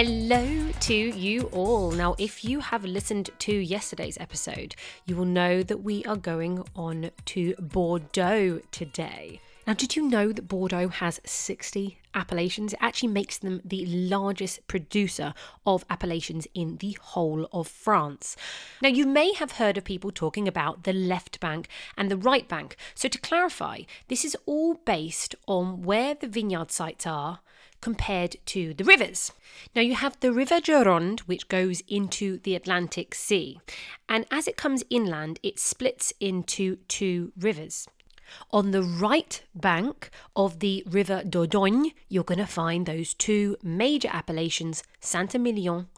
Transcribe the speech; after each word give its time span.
Hello 0.00 0.70
to 0.78 0.94
you 0.94 1.50
all. 1.50 1.90
Now, 1.90 2.14
if 2.18 2.44
you 2.44 2.60
have 2.60 2.84
listened 2.84 3.30
to 3.40 3.52
yesterday's 3.52 4.16
episode, 4.20 4.76
you 5.06 5.16
will 5.16 5.24
know 5.24 5.64
that 5.64 5.82
we 5.82 6.04
are 6.04 6.14
going 6.14 6.64
on 6.76 7.10
to 7.24 7.56
Bordeaux 7.58 8.60
today. 8.70 9.40
Now, 9.66 9.74
did 9.74 9.96
you 9.96 10.08
know 10.08 10.30
that 10.30 10.46
Bordeaux 10.46 10.86
has 10.86 11.20
60 11.24 11.98
appellations? 12.14 12.74
It 12.74 12.78
actually 12.80 13.08
makes 13.08 13.38
them 13.38 13.60
the 13.64 13.86
largest 13.86 14.64
producer 14.68 15.34
of 15.66 15.84
appellations 15.90 16.46
in 16.54 16.76
the 16.76 16.96
whole 17.00 17.48
of 17.52 17.66
France. 17.66 18.36
Now, 18.80 18.90
you 18.90 19.04
may 19.04 19.32
have 19.32 19.52
heard 19.58 19.76
of 19.76 19.82
people 19.82 20.12
talking 20.12 20.46
about 20.46 20.84
the 20.84 20.92
left 20.92 21.40
bank 21.40 21.66
and 21.96 22.08
the 22.08 22.16
right 22.16 22.46
bank. 22.48 22.76
So, 22.94 23.08
to 23.08 23.18
clarify, 23.18 23.80
this 24.06 24.24
is 24.24 24.36
all 24.46 24.74
based 24.74 25.34
on 25.48 25.82
where 25.82 26.14
the 26.14 26.28
vineyard 26.28 26.70
sites 26.70 27.04
are 27.04 27.40
compared 27.80 28.36
to 28.46 28.74
the 28.74 28.84
rivers. 28.84 29.32
Now, 29.74 29.82
you 29.82 29.94
have 29.94 30.18
the 30.20 30.32
River 30.32 30.60
Gironde, 30.60 31.20
which 31.20 31.48
goes 31.48 31.82
into 31.88 32.38
the 32.38 32.54
Atlantic 32.54 33.14
Sea, 33.14 33.60
and 34.08 34.26
as 34.30 34.48
it 34.48 34.56
comes 34.56 34.84
inland, 34.90 35.38
it 35.42 35.58
splits 35.58 36.12
into 36.20 36.76
two 36.88 37.32
rivers. 37.38 37.86
On 38.50 38.72
the 38.72 38.82
right 38.82 39.42
bank 39.54 40.10
of 40.36 40.60
the 40.60 40.82
River 40.86 41.22
Dordogne, 41.24 41.94
you're 42.08 42.24
going 42.24 42.38
to 42.38 42.46
find 42.46 42.84
those 42.84 43.14
two 43.14 43.56
major 43.62 44.10
appellations, 44.12 44.82
Saint 45.00 45.34
Emilion 45.34 45.88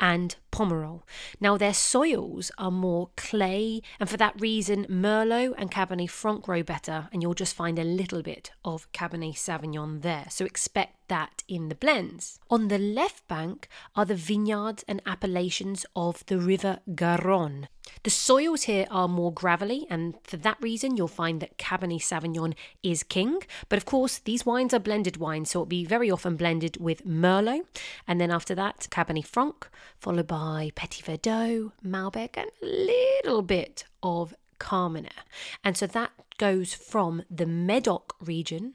and 0.00 0.36
Pomerol. 0.50 1.02
Now, 1.40 1.56
their 1.56 1.74
soils 1.74 2.50
are 2.58 2.70
more 2.70 3.10
clay, 3.16 3.82
and 3.98 4.08
for 4.08 4.16
that 4.16 4.40
reason, 4.40 4.86
Merlot 4.88 5.54
and 5.56 5.70
Cabernet 5.70 6.10
Franc 6.10 6.44
grow 6.44 6.62
better, 6.62 7.08
and 7.12 7.22
you'll 7.22 7.34
just 7.34 7.54
find 7.54 7.78
a 7.78 7.84
little 7.84 8.22
bit 8.22 8.50
of 8.64 8.90
Cabernet 8.92 9.36
Sauvignon 9.36 10.02
there. 10.02 10.26
So, 10.28 10.44
expect 10.44 10.96
that 11.08 11.42
in 11.48 11.68
the 11.68 11.74
blends. 11.74 12.38
On 12.48 12.68
the 12.68 12.78
left 12.78 13.26
bank 13.28 13.68
are 13.96 14.04
the 14.04 14.14
vineyards 14.14 14.84
and 14.86 15.02
appellations 15.04 15.84
of 15.96 16.24
the 16.26 16.38
River 16.38 16.78
Garonne. 16.94 17.66
The 18.04 18.10
soils 18.10 18.62
here 18.62 18.86
are 18.90 19.08
more 19.08 19.32
gravelly, 19.32 19.86
and 19.90 20.14
for 20.22 20.36
that 20.38 20.58
reason, 20.60 20.96
you'll 20.96 21.08
find 21.08 21.40
that 21.40 21.58
Cabernet 21.58 22.00
Sauvignon 22.00 22.54
is 22.82 23.02
king. 23.02 23.42
But 23.68 23.78
of 23.78 23.84
course, 23.84 24.18
these 24.18 24.46
wines 24.46 24.72
are 24.72 24.78
blended 24.78 25.16
wines, 25.16 25.50
so 25.50 25.58
it'll 25.58 25.66
be 25.66 25.84
very 25.84 26.10
often 26.10 26.36
blended 26.36 26.76
with 26.78 27.04
Merlot, 27.04 27.62
and 28.06 28.20
then 28.20 28.30
after 28.30 28.54
that, 28.54 28.86
Cabernet 28.90 29.26
Franc, 29.26 29.68
followed 29.98 30.28
by 30.28 30.36
Petit 30.74 31.02
Verdot, 31.02 31.72
Malbec, 31.84 32.36
and 32.36 32.50
a 32.62 32.66
little 32.66 33.42
bit 33.42 33.84
of 34.02 34.34
Carmenère. 34.58 35.24
And 35.62 35.76
so 35.76 35.86
that 35.86 36.12
goes 36.38 36.72
from 36.72 37.22
the 37.30 37.46
Medoc 37.46 38.14
region 38.20 38.74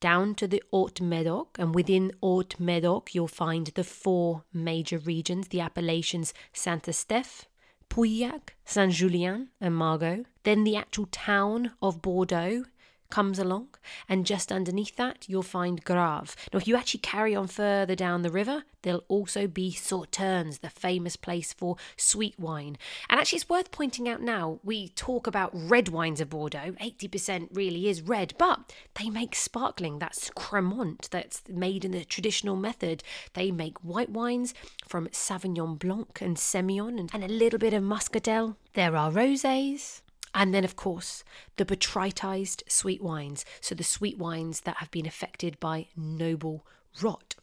down 0.00 0.34
to 0.34 0.48
the 0.48 0.62
Haute 0.72 1.00
Medoc, 1.00 1.58
and 1.58 1.74
within 1.74 2.12
Haute 2.22 2.58
Medoc, 2.58 3.14
you'll 3.14 3.28
find 3.28 3.66
the 3.68 3.84
four 3.84 4.44
major 4.52 4.98
regions 4.98 5.48
the 5.48 5.60
appellations 5.60 6.32
Saint 6.52 6.84
Estèphe, 6.84 7.44
Pauillac, 7.88 8.54
Saint 8.64 8.92
Julien, 8.92 9.50
and 9.60 9.76
Margaux. 9.76 10.24
Then 10.44 10.64
the 10.64 10.76
actual 10.76 11.06
town 11.12 11.72
of 11.82 12.00
Bordeaux 12.02 12.64
comes 13.12 13.38
along, 13.38 13.68
and 14.08 14.24
just 14.24 14.50
underneath 14.50 14.96
that, 14.96 15.28
you'll 15.28 15.42
find 15.42 15.84
Graves. 15.84 16.34
Now, 16.50 16.58
if 16.58 16.66
you 16.66 16.76
actually 16.76 17.00
carry 17.00 17.36
on 17.36 17.46
further 17.46 17.94
down 17.94 18.22
the 18.22 18.30
river, 18.30 18.64
there'll 18.80 19.04
also 19.06 19.46
be 19.46 19.70
Sauternes, 19.70 20.60
the 20.60 20.70
famous 20.70 21.14
place 21.16 21.52
for 21.52 21.76
sweet 21.98 22.38
wine. 22.38 22.78
And 23.10 23.20
actually, 23.20 23.36
it's 23.36 23.50
worth 23.50 23.70
pointing 23.70 24.08
out 24.08 24.22
now 24.22 24.60
we 24.64 24.88
talk 24.88 25.26
about 25.26 25.50
red 25.52 25.90
wines 25.90 26.22
of 26.22 26.30
Bordeaux, 26.30 26.72
80% 26.80 27.48
really 27.52 27.86
is 27.88 28.00
red, 28.00 28.32
but 28.38 28.72
they 28.94 29.10
make 29.10 29.34
sparkling. 29.34 29.98
That's 29.98 30.30
Cremant, 30.30 31.10
that's 31.10 31.42
made 31.48 31.84
in 31.84 31.90
the 31.90 32.06
traditional 32.06 32.56
method. 32.56 33.02
They 33.34 33.50
make 33.50 33.84
white 33.84 34.10
wines 34.10 34.54
from 34.86 35.08
Sauvignon 35.08 35.78
Blanc 35.78 36.20
and 36.22 36.38
Semillon 36.38 36.98
and, 36.98 37.10
and 37.12 37.22
a 37.22 37.28
little 37.28 37.58
bit 37.58 37.74
of 37.74 37.82
Muscadelle. 37.82 38.56
There 38.74 38.96
are 38.96 39.10
rosés, 39.10 40.01
and 40.34 40.54
then, 40.54 40.64
of 40.64 40.76
course, 40.76 41.24
the 41.56 41.64
botrytized 41.64 42.62
sweet 42.68 43.02
wines. 43.02 43.44
So, 43.60 43.74
the 43.74 43.84
sweet 43.84 44.18
wines 44.18 44.62
that 44.62 44.78
have 44.78 44.90
been 44.90 45.06
affected 45.06 45.58
by 45.60 45.88
noble 45.96 46.66
rot. 47.00 47.36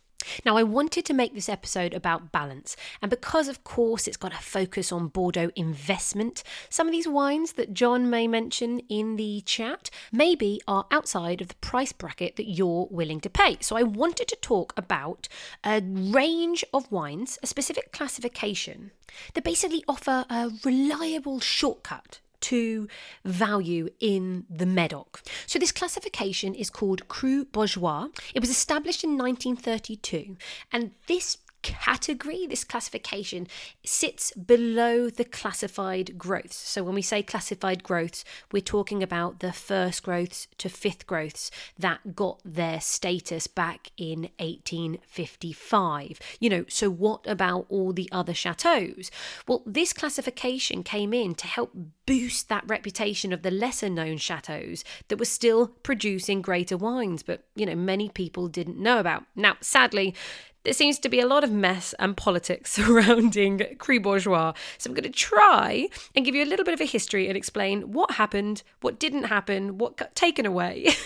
Now, 0.46 0.58
I 0.58 0.64
wanted 0.64 1.06
to 1.06 1.14
make 1.14 1.34
this 1.34 1.48
episode 1.48 1.94
about 1.94 2.32
balance, 2.32 2.76
and 3.02 3.10
because, 3.10 3.48
of 3.48 3.64
course, 3.64 4.08
it's 4.08 4.18
got 4.18 4.34
a 4.34 4.38
focus 4.38 4.92
on 4.92 5.08
Bordeaux 5.08 5.50
investment, 5.56 6.44
some 6.70 6.88
of 6.88 6.92
these 6.92 7.08
wines 7.08 7.54
that 7.54 7.74
John 7.74 8.10
may 8.10 8.28
mention 8.28 8.80
in 8.90 9.16
the 9.16 9.42
chat 9.46 9.90
maybe 10.12 10.62
are 10.68 10.86
outside 10.92 11.42
of 11.42 11.48
the 11.48 11.56
price 11.56 11.94
bracket 11.94 12.36
that 12.36 12.50
you're 12.50 12.88
willing 12.92 13.22
to 13.22 13.30
pay. 13.30 13.58
So, 13.62 13.78
I 13.78 13.84
wanted 13.84 14.28
to 14.28 14.36
talk 14.36 14.74
about 14.76 15.28
a 15.64 15.82
range 15.82 16.66
of 16.74 16.92
wines, 16.92 17.40
a 17.42 17.48
specific 17.48 17.92
classification 17.92 18.92
that 19.34 19.44
basically 19.44 19.84
offer 19.88 20.26
a 20.30 20.52
reliable 20.66 21.40
shortcut 21.40 22.20
to 22.42 22.88
value 23.26 23.90
in 24.00 24.46
the 24.50 24.66
Medoc. 24.66 25.22
So 25.48 25.60
this 25.60 25.72
classification 25.72 26.56
is 26.56 26.70
called 26.70 27.08
Cru 27.08 27.46
Bourgeois. 27.46 28.08
It 28.34 28.40
was 28.40 28.50
established 28.50 29.04
in 29.04 29.18
1932 29.18 30.38
and 30.72 30.92
this 31.08 31.38
category, 31.62 32.46
this 32.48 32.64
classification, 32.64 33.48
sits 33.84 34.32
below 34.32 35.10
the 35.10 35.26
classified 35.26 36.18
growths. 36.18 36.56
So 36.56 36.84
when 36.84 36.96
we 36.96 37.02
say 37.02 37.22
classified 37.24 37.84
growths, 37.84 38.24
we're 38.52 38.62
talking 38.62 39.04
about 39.04 39.40
the 39.40 39.54
first 39.54 40.04
growths 40.04 40.48
to 40.58 40.70
fifth 40.70 41.08
growths 41.08 41.52
that 41.78 42.16
got 42.16 42.40
their 42.44 42.80
status 42.80 43.48
back 43.48 43.92
in 43.98 44.30
1855. 44.40 46.20
You 46.40 46.50
know, 46.50 46.66
so 46.68 46.90
what 46.90 47.26
about 47.28 47.66
all 47.70 47.94
the 47.94 48.10
other 48.12 48.34
chateaus? 48.34 49.12
Well, 49.48 49.64
this 49.66 49.94
classification 49.94 50.84
came 50.84 51.14
in 51.14 51.36
to 51.36 51.48
help 51.48 51.74
boost 52.06 52.50
that 52.50 52.64
reputation 52.68 53.32
of 53.32 53.44
the 53.44 53.52
lesser 53.52 53.90
known 53.90 54.18
chateaus 54.18 54.84
that 55.10 55.20
were 55.20 55.26
still 55.26 55.68
producing 55.84 56.42
greater 56.42 56.78
wines, 56.78 57.22
but 57.22 57.44
you 57.56 57.66
know, 57.66 57.76
many 57.76 58.10
people 58.10 58.48
didn't 58.48 58.80
know 58.80 59.00
about. 59.00 59.26
Now, 59.36 59.58
sadly, 59.62 60.16
there 60.64 60.74
seems 60.74 61.00
to 61.00 61.10
be 61.10 61.20
a 61.20 61.28
lot 61.28 61.44
of 61.44 61.52
mess 61.52 61.94
and 62.00 62.16
politics 62.18 62.72
surrounding 62.74 63.76
Cru 63.78 64.00
Bourgeois. 64.00 64.54
So 64.78 64.90
I'm 64.90 64.94
going 64.94 65.04
to 65.04 65.10
try 65.10 65.88
and 66.16 66.26
give 66.26 66.36
you 66.36 66.44
a 66.44 66.50
little 66.50 66.66
bit 66.66 66.74
of 66.74 66.82
a 66.82 66.86
history 66.86 67.28
and 67.28 67.38
explain 67.38 67.92
what 67.92 68.12
happened, 68.12 68.64
what 68.82 69.00
didn't 69.00 69.24
happen, 69.24 69.78
what 69.78 69.98
got 69.98 70.16
taken 70.16 70.46
away. 70.46 70.90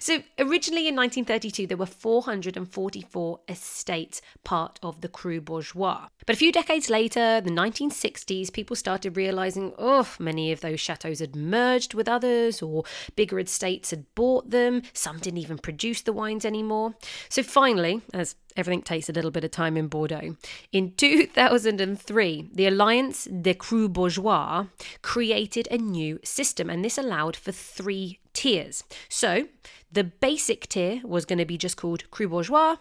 so 0.00 0.22
originally 0.38 0.88
in 0.88 0.96
1932, 0.96 1.66
there 1.66 1.76
were 1.76 1.86
444 1.86 3.40
estates 3.48 4.22
part 4.44 4.78
of 4.82 5.00
the 5.00 5.08
Cru 5.08 5.40
Bourgeois. 5.40 6.08
But 6.26 6.36
a 6.36 6.38
few 6.38 6.52
decades 6.52 6.88
later, 6.88 7.40
the 7.40 7.50
1960s, 7.50 8.52
people 8.52 8.76
started 8.76 9.16
realizing, 9.16 9.72
oh, 9.78 10.08
many 10.18 10.52
of 10.52 10.60
those 10.60 10.80
chateaus 10.80 11.18
had 11.18 11.34
merged 11.34 11.94
with 11.94 12.08
others 12.08 12.62
or 12.62 12.84
bigger 13.16 13.38
estates 13.38 13.90
had 13.90 14.06
bought 14.14 14.50
them. 14.50 14.82
Some 14.92 15.18
didn't 15.18 15.40
even 15.40 15.58
produce 15.58 16.02
the 16.02 16.12
wines 16.12 16.44
anymore. 16.44 16.94
So 17.28 17.42
finally, 17.42 18.02
as 18.14 18.31
everything 18.56 18.82
takes 18.82 19.08
a 19.08 19.12
little 19.12 19.30
bit 19.30 19.44
of 19.44 19.50
time 19.50 19.76
in 19.76 19.88
Bordeaux. 19.88 20.36
In 20.72 20.92
2003, 20.92 22.50
the 22.52 22.66
Alliance 22.66 23.24
des 23.24 23.54
Crus 23.54 23.88
Bourgeois 23.88 24.66
created 25.02 25.68
a 25.70 25.78
new 25.78 26.18
system, 26.24 26.68
and 26.68 26.84
this 26.84 26.98
allowed 26.98 27.36
for 27.36 27.52
three 27.52 28.18
tiers. 28.32 28.84
So, 29.08 29.48
the 29.90 30.04
basic 30.04 30.68
tier 30.68 31.02
was 31.04 31.26
going 31.26 31.38
to 31.38 31.44
be 31.44 31.58
just 31.58 31.76
called 31.76 32.10
Cru 32.10 32.28
Bourgeois. 32.28 32.76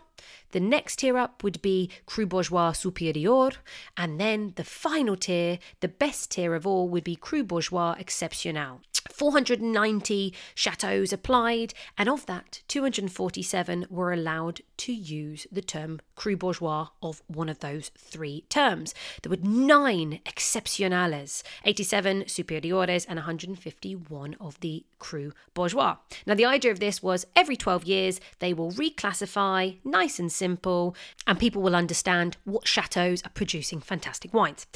The 0.51 0.61
next 0.61 0.97
tier 0.97 1.17
up 1.17 1.43
would 1.43 1.61
be 1.61 1.89
Cru 2.05 2.25
Bourgeois 2.25 2.71
Supérieur. 2.71 3.53
And 3.97 4.19
then 4.19 4.53
the 4.55 4.63
final 4.63 5.17
tier, 5.17 5.59
the 5.81 5.89
best 5.89 6.31
tier 6.31 6.55
of 6.55 6.65
all, 6.65 6.87
would 6.87 7.03
be 7.03 7.15
Cru 7.15 7.43
Bourgeois 7.43 7.95
Exceptionnel. 7.95 8.79
490 9.09 10.33
chateaus 10.55 11.13
applied, 11.13 11.73
and 11.97 12.09
of 12.09 12.25
that, 12.25 12.61
247 12.67 13.85
were 13.89 14.13
allowed 14.13 14.61
to 14.77 14.93
use 14.93 15.47
the 15.51 15.61
term 15.61 15.99
Cru 16.15 16.35
Bourgeois 16.35 16.87
of 17.01 17.21
one 17.27 17.49
of 17.49 17.59
those 17.59 17.89
three 17.97 18.45
terms. 18.49 18.93
There 19.21 19.29
were 19.29 19.37
nine 19.37 20.19
excepcionales, 20.25 21.43
87 21.65 22.23
superiores, 22.23 23.05
and 23.07 23.17
151 23.17 24.35
of 24.39 24.59
the 24.59 24.83
Cru 24.99 25.33
Bourgeois. 25.53 25.97
Now, 26.25 26.35
the 26.35 26.45
idea 26.45 26.71
of 26.71 26.79
this 26.79 27.01
was 27.01 27.25
every 27.35 27.55
12 27.55 27.85
years 27.85 28.19
they 28.39 28.53
will 28.53 28.71
reclassify, 28.71 29.77
nice 29.83 30.19
and 30.19 30.31
simple, 30.31 30.95
and 31.25 31.39
people 31.39 31.61
will 31.61 31.75
understand 31.75 32.37
what 32.43 32.67
chateaus 32.67 33.21
are 33.23 33.31
producing 33.33 33.81
fantastic 33.81 34.33
wines. 34.33 34.67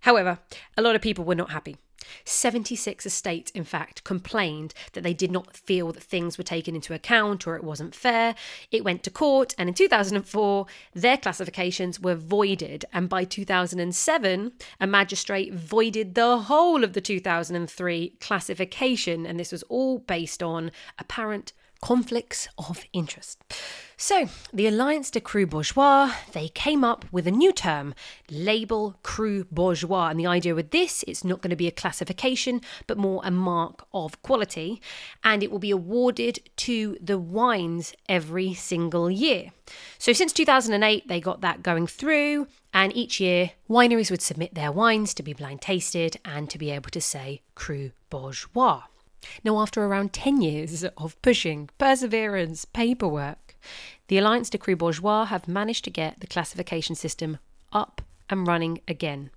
However, 0.00 0.40
a 0.76 0.82
lot 0.82 0.96
of 0.96 1.02
people 1.02 1.24
were 1.24 1.34
not 1.34 1.50
happy 1.50 1.76
76 2.24 3.06
estates, 3.06 3.50
in 3.52 3.64
fact, 3.64 4.04
complained 4.04 4.74
that 4.92 5.02
they 5.02 5.14
did 5.14 5.30
not 5.30 5.56
feel 5.56 5.92
that 5.92 6.02
things 6.02 6.38
were 6.38 6.44
taken 6.44 6.74
into 6.74 6.94
account 6.94 7.46
or 7.46 7.56
it 7.56 7.64
wasn't 7.64 7.94
fair. 7.94 8.34
It 8.70 8.84
went 8.84 9.02
to 9.04 9.10
court, 9.10 9.54
and 9.58 9.68
in 9.68 9.74
2004, 9.74 10.66
their 10.94 11.16
classifications 11.16 12.00
were 12.00 12.14
voided. 12.14 12.84
And 12.92 13.08
by 13.08 13.24
2007, 13.24 14.52
a 14.80 14.86
magistrate 14.86 15.54
voided 15.54 16.14
the 16.14 16.38
whole 16.38 16.84
of 16.84 16.92
the 16.92 17.00
2003 17.00 18.14
classification. 18.20 19.26
And 19.26 19.38
this 19.38 19.52
was 19.52 19.62
all 19.64 19.98
based 19.98 20.42
on 20.42 20.70
apparent 20.98 21.52
conflicts 21.82 22.48
of 22.56 22.84
interest. 22.92 23.42
So, 24.04 24.28
the 24.52 24.66
Alliance 24.66 25.12
de 25.12 25.20
Cru 25.20 25.46
Bourgeois, 25.46 26.12
they 26.32 26.48
came 26.48 26.82
up 26.82 27.04
with 27.12 27.24
a 27.28 27.30
new 27.30 27.52
term, 27.52 27.94
label 28.28 28.96
Cru 29.04 29.44
Bourgeois. 29.44 30.08
And 30.08 30.18
the 30.18 30.26
idea 30.26 30.56
with 30.56 30.72
this, 30.72 31.04
it's 31.06 31.22
not 31.22 31.40
going 31.40 31.50
to 31.50 31.56
be 31.56 31.68
a 31.68 31.70
classification, 31.70 32.62
but 32.88 32.98
more 32.98 33.20
a 33.22 33.30
mark 33.30 33.86
of 33.94 34.20
quality. 34.22 34.82
And 35.22 35.40
it 35.40 35.52
will 35.52 35.60
be 35.60 35.70
awarded 35.70 36.40
to 36.56 36.98
the 37.00 37.16
wines 37.16 37.94
every 38.08 38.54
single 38.54 39.08
year. 39.08 39.52
So, 39.98 40.12
since 40.12 40.32
2008, 40.32 41.06
they 41.06 41.20
got 41.20 41.40
that 41.42 41.62
going 41.62 41.86
through. 41.86 42.48
And 42.74 42.92
each 42.96 43.20
year, 43.20 43.52
wineries 43.70 44.10
would 44.10 44.20
submit 44.20 44.56
their 44.56 44.72
wines 44.72 45.14
to 45.14 45.22
be 45.22 45.32
blind 45.32 45.60
tasted 45.60 46.16
and 46.24 46.50
to 46.50 46.58
be 46.58 46.72
able 46.72 46.90
to 46.90 47.00
say 47.00 47.42
Cru 47.54 47.92
Bourgeois. 48.10 48.82
Now, 49.44 49.60
after 49.60 49.84
around 49.84 50.12
10 50.12 50.42
years 50.42 50.82
of 50.82 51.22
pushing, 51.22 51.70
perseverance, 51.78 52.64
paperwork, 52.64 53.51
the 54.08 54.18
Alliance 54.18 54.50
de 54.50 54.58
Cru 54.58 54.76
Bourgeois 54.76 55.26
have 55.26 55.48
managed 55.48 55.84
to 55.84 55.90
get 55.90 56.20
the 56.20 56.26
classification 56.26 56.94
system 56.94 57.38
up 57.72 58.02
and 58.28 58.46
running 58.46 58.80
again. 58.86 59.30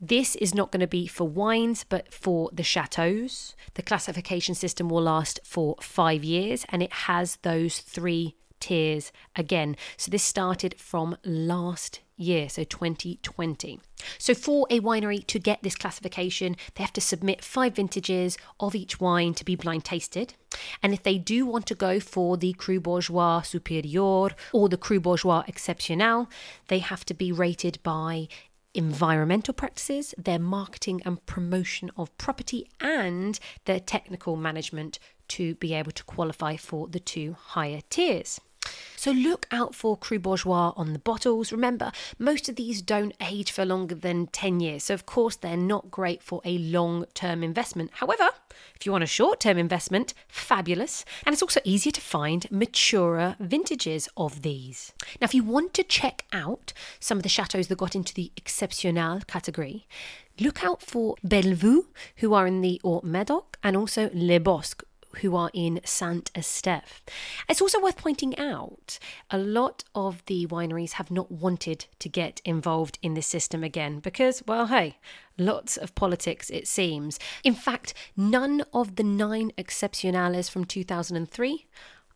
This 0.00 0.36
is 0.36 0.54
not 0.54 0.70
going 0.70 0.80
to 0.80 0.86
be 0.86 1.06
for 1.08 1.26
wines, 1.26 1.84
but 1.88 2.12
for 2.14 2.50
the 2.52 2.62
chateaus. 2.62 3.54
The 3.74 3.82
classification 3.82 4.54
system 4.54 4.88
will 4.88 5.02
last 5.02 5.40
for 5.42 5.76
five 5.80 6.22
years 6.22 6.64
and 6.68 6.82
it 6.82 6.92
has 6.92 7.36
those 7.42 7.78
three 7.80 8.36
tiers 8.60 9.12
again. 9.36 9.76
So 9.96 10.10
this 10.10 10.22
started 10.22 10.74
from 10.78 11.16
last 11.24 12.00
year, 12.18 12.48
so 12.48 12.64
2020. 12.64 13.80
So, 14.18 14.34
for 14.34 14.66
a 14.70 14.80
winery 14.80 15.26
to 15.28 15.38
get 15.38 15.62
this 15.62 15.74
classification, 15.74 16.56
they 16.74 16.82
have 16.82 16.92
to 16.94 17.00
submit 17.00 17.44
five 17.44 17.76
vintages 17.76 18.36
of 18.60 18.74
each 18.74 19.00
wine 19.00 19.34
to 19.34 19.44
be 19.44 19.56
blind 19.56 19.84
tasted. 19.84 20.34
And 20.82 20.92
if 20.92 21.02
they 21.02 21.18
do 21.18 21.46
want 21.46 21.66
to 21.66 21.74
go 21.74 22.00
for 22.00 22.36
the 22.36 22.52
Cru 22.54 22.80
Bourgeois 22.80 23.42
Supérieur 23.42 24.32
or 24.52 24.68
the 24.68 24.76
Cru 24.76 25.00
Bourgeois 25.00 25.44
Exceptionnel, 25.48 26.28
they 26.68 26.80
have 26.80 27.04
to 27.06 27.14
be 27.14 27.32
rated 27.32 27.82
by 27.82 28.28
environmental 28.74 29.54
practices, 29.54 30.14
their 30.18 30.38
marketing 30.38 31.02
and 31.04 31.24
promotion 31.26 31.90
of 31.96 32.16
property, 32.18 32.68
and 32.80 33.40
their 33.64 33.80
technical 33.80 34.36
management 34.36 34.98
to 35.28 35.54
be 35.56 35.74
able 35.74 35.92
to 35.92 36.04
qualify 36.04 36.56
for 36.56 36.86
the 36.86 37.00
two 37.00 37.36
higher 37.38 37.80
tiers. 37.90 38.40
So 38.98 39.12
look 39.12 39.46
out 39.52 39.76
for 39.76 39.96
Cru 39.96 40.18
Bourgeois 40.18 40.72
on 40.76 40.92
the 40.92 40.98
bottles. 40.98 41.52
Remember, 41.52 41.92
most 42.18 42.48
of 42.48 42.56
these 42.56 42.82
don't 42.82 43.14
age 43.20 43.52
for 43.52 43.64
longer 43.64 43.94
than 43.94 44.26
10 44.26 44.58
years, 44.58 44.82
so 44.82 44.94
of 44.94 45.06
course 45.06 45.36
they're 45.36 45.56
not 45.56 45.92
great 45.92 46.20
for 46.20 46.40
a 46.44 46.58
long 46.58 47.04
term 47.14 47.44
investment. 47.44 47.92
However, 47.94 48.30
if 48.74 48.84
you 48.84 48.90
want 48.90 49.04
a 49.04 49.06
short 49.06 49.38
term 49.38 49.56
investment, 49.56 50.14
fabulous. 50.26 51.04
And 51.24 51.32
it's 51.32 51.42
also 51.42 51.60
easier 51.62 51.92
to 51.92 52.00
find 52.00 52.50
maturer 52.50 53.36
vintages 53.38 54.08
of 54.16 54.42
these. 54.42 54.92
Now, 55.20 55.26
if 55.26 55.34
you 55.34 55.44
want 55.44 55.74
to 55.74 55.84
check 55.84 56.24
out 56.32 56.72
some 56.98 57.18
of 57.18 57.22
the 57.22 57.28
chateaus 57.28 57.68
that 57.68 57.78
got 57.78 57.94
into 57.94 58.12
the 58.12 58.32
exceptionnel 58.36 59.24
category, 59.28 59.86
look 60.40 60.64
out 60.64 60.82
for 60.82 61.14
Bellevue, 61.22 61.84
who 62.16 62.34
are 62.34 62.48
in 62.48 62.62
the 62.62 62.80
Haut 62.82 63.04
Medoc, 63.04 63.58
and 63.62 63.76
also 63.76 64.10
Le 64.12 64.40
Boscq, 64.40 64.82
who 65.16 65.36
are 65.36 65.50
in 65.52 65.80
Saint 65.84 66.32
Estèphe. 66.34 67.00
It's 67.48 67.62
also 67.62 67.80
worth 67.80 67.96
pointing 67.96 68.38
out 68.38 68.98
a 69.30 69.38
lot 69.38 69.84
of 69.94 70.24
the 70.26 70.46
wineries 70.46 70.92
have 70.92 71.10
not 71.10 71.30
wanted 71.30 71.86
to 71.98 72.08
get 72.08 72.40
involved 72.44 72.98
in 73.02 73.14
this 73.14 73.26
system 73.26 73.64
again 73.64 74.00
because, 74.00 74.42
well, 74.46 74.66
hey, 74.66 74.98
lots 75.36 75.76
of 75.76 75.94
politics 75.94 76.50
it 76.50 76.68
seems. 76.68 77.18
In 77.44 77.54
fact, 77.54 77.94
none 78.16 78.64
of 78.72 78.96
the 78.96 79.04
nine 79.04 79.52
exceptionales 79.58 80.50
from 80.50 80.64
2003 80.64 81.66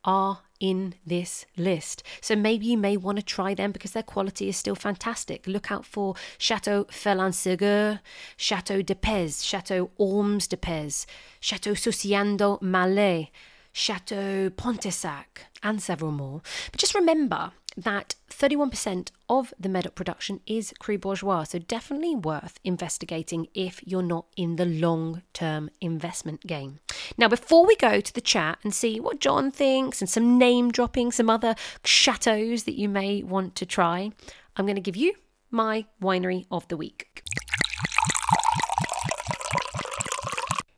are 0.05 0.41
in 0.63 0.95
this 1.05 1.45
list. 1.57 2.05
So 2.21 2.37
maybe 2.37 2.67
you 2.67 2.79
may 2.79 2.97
want 2.97 3.19
to 3.19 3.25
try 3.25 3.53
them 3.53 3.73
because 3.73 3.91
their 3.91 4.05
quality 4.05 4.49
is 4.49 4.57
still 4.57 4.77
fantastic. 4.77 5.47
Look 5.47 5.73
out 5.73 5.85
for 5.85 6.15
Chateau 6.39 6.85
Phélan-Ségur, 6.85 7.99
Chateau 8.37 8.81
de 8.81 8.95
Pez, 8.95 9.45
Chateau 9.45 9.91
Ormes 9.99 10.47
de 10.49 10.57
Pez, 10.57 11.05
Chateau 11.41 11.73
Sociando 11.73 12.63
Mallet, 12.63 13.31
Chateau 13.73 14.51
Potensac, 14.51 15.49
and 15.65 15.83
several 15.83 16.13
more. 16.13 16.43
But 16.71 16.81
just 16.81 16.95
remember 16.95 17.51
that 17.77 18.15
31% 18.31 19.11
of 19.29 19.55
the 19.59 19.69
Medoc 19.69 19.95
production 19.95 20.41
is 20.47 20.75
Cru 20.79 20.99
Bourgeois, 20.99 21.45
so 21.45 21.59
definitely 21.59 22.15
worth 22.15 22.59
investigating 22.65 23.49
if 23.55 23.81
you're 23.87 24.03
not 24.03 24.27
in 24.37 24.57
the 24.57 24.65
long 24.67 25.23
term 25.33 25.71
investment 25.81 26.47
game. 26.47 26.81
Now, 27.17 27.29
before 27.29 27.67
we 27.67 27.77
go 27.77 28.01
to 28.01 28.13
the 28.13 28.21
chat 28.21 28.59
and 28.63 28.75
see 28.75 29.01
what 29.01 29.21
John 29.21 29.51
thinks 29.51 30.01
and 30.01 30.09
some 30.09 30.39
name 30.39 30.71
dropping, 30.71 31.13
some 31.13 31.31
other 31.31 31.55
chateaus 31.85 32.65
that 32.65 32.79
you 32.79 32.89
may 32.89 33.23
want 33.23 33.55
to 33.57 33.67
try, 33.67 34.11
I'm 34.57 34.67
going 34.67 34.77
to 34.77 34.83
give 34.83 34.97
you 34.97 35.15
my 35.51 35.87
winery 36.01 36.47
of 36.51 36.67
the 36.69 36.77
week. 36.77 37.23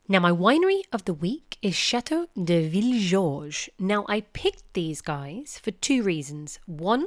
Now, 0.06 0.20
my 0.20 0.32
winery 0.32 0.82
of 0.92 1.06
the 1.06 1.14
week 1.14 1.56
is 1.62 1.74
Chateau 1.74 2.26
de 2.36 2.68
Villegeorges. 2.68 3.70
Now, 3.78 4.04
I 4.06 4.20
picked 4.20 4.74
these 4.74 5.00
guys 5.00 5.58
for 5.62 5.70
two 5.70 6.02
reasons. 6.02 6.58
One, 6.66 7.06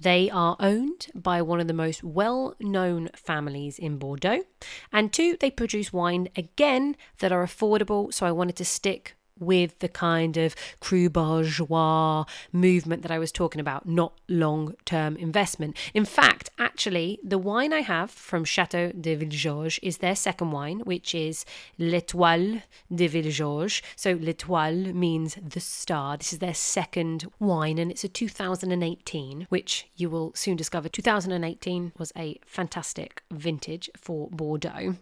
they 0.00 0.30
are 0.30 0.56
owned 0.58 1.08
by 1.14 1.42
one 1.42 1.60
of 1.60 1.66
the 1.66 1.74
most 1.74 2.02
well 2.02 2.54
known 2.58 3.10
families 3.14 3.78
in 3.78 3.98
Bordeaux. 3.98 4.44
And 4.90 5.12
two, 5.12 5.36
they 5.38 5.50
produce 5.50 5.92
wine 5.92 6.30
again 6.34 6.96
that 7.18 7.32
are 7.32 7.44
affordable. 7.44 8.14
So 8.14 8.24
I 8.24 8.32
wanted 8.32 8.56
to 8.56 8.64
stick 8.64 9.14
with 9.42 9.78
the 9.80 9.88
kind 9.88 10.36
of 10.36 10.54
cru 10.80 11.10
bourgeois 11.10 12.24
movement 12.52 13.02
that 13.02 13.10
I 13.10 13.18
was 13.18 13.32
talking 13.32 13.60
about, 13.60 13.86
not 13.86 14.18
long 14.28 14.74
term 14.84 15.16
investment. 15.16 15.76
In 15.94 16.04
fact, 16.04 16.50
actually, 16.58 17.18
the 17.22 17.38
wine 17.38 17.72
I 17.72 17.80
have 17.80 18.10
from 18.10 18.44
Chateau 18.44 18.92
de 18.92 19.16
Villegeorges 19.16 19.78
is 19.82 19.98
their 19.98 20.16
second 20.16 20.52
wine, 20.52 20.80
which 20.80 21.14
is 21.14 21.44
L'Étoile 21.78 22.62
de 22.94 23.08
Villegeorges. 23.08 23.82
So, 23.96 24.12
L'Étoile 24.12 24.94
means 24.94 25.36
the 25.42 25.60
star. 25.60 26.16
This 26.16 26.32
is 26.32 26.38
their 26.38 26.54
second 26.54 27.26
wine, 27.38 27.78
and 27.78 27.90
it's 27.90 28.04
a 28.04 28.08
2018, 28.08 29.46
which 29.48 29.88
you 29.96 30.08
will 30.08 30.32
soon 30.34 30.56
discover 30.56 30.88
2018 30.88 31.92
was 31.98 32.12
a 32.16 32.38
fantastic 32.46 33.22
vintage 33.30 33.90
for 33.96 34.28
Bordeaux. 34.30 34.96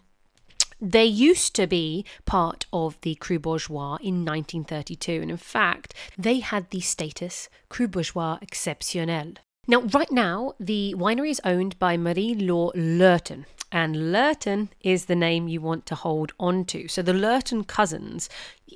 They 0.81 1.05
used 1.05 1.55
to 1.57 1.67
be 1.67 2.07
part 2.25 2.65
of 2.73 2.99
the 3.03 3.15
Cru 3.17 3.39
Bourgeois 3.39 3.97
in 4.01 4.25
1932, 4.25 5.21
and 5.21 5.31
in 5.31 5.37
fact, 5.37 5.93
they 6.17 6.41
had 6.41 6.71
the 6.71 6.81
status 6.81 7.49
Cru 7.69 7.87
Bourgeois 7.87 8.39
Exceptionnel. 8.41 9.37
Now, 9.69 9.83
right 9.83 10.11
now, 10.11 10.55
the 10.59 10.95
winery 10.97 11.31
is 11.31 11.41
owned 11.45 11.79
by 11.79 11.99
Marie 11.99 12.35
Laure 12.35 12.73
Lurton, 12.75 13.45
and 13.71 14.11
Lurton 14.11 14.71
is 14.81 15.05
the 15.05 15.15
name 15.15 15.49
you 15.49 15.61
want 15.61 15.85
to 15.87 15.95
hold 15.95 16.33
on 16.41 16.65
to. 16.67 16.89
So 16.89 17.03
the 17.03 17.13
Lurton 17.13 17.67
cousins, 17.67 18.31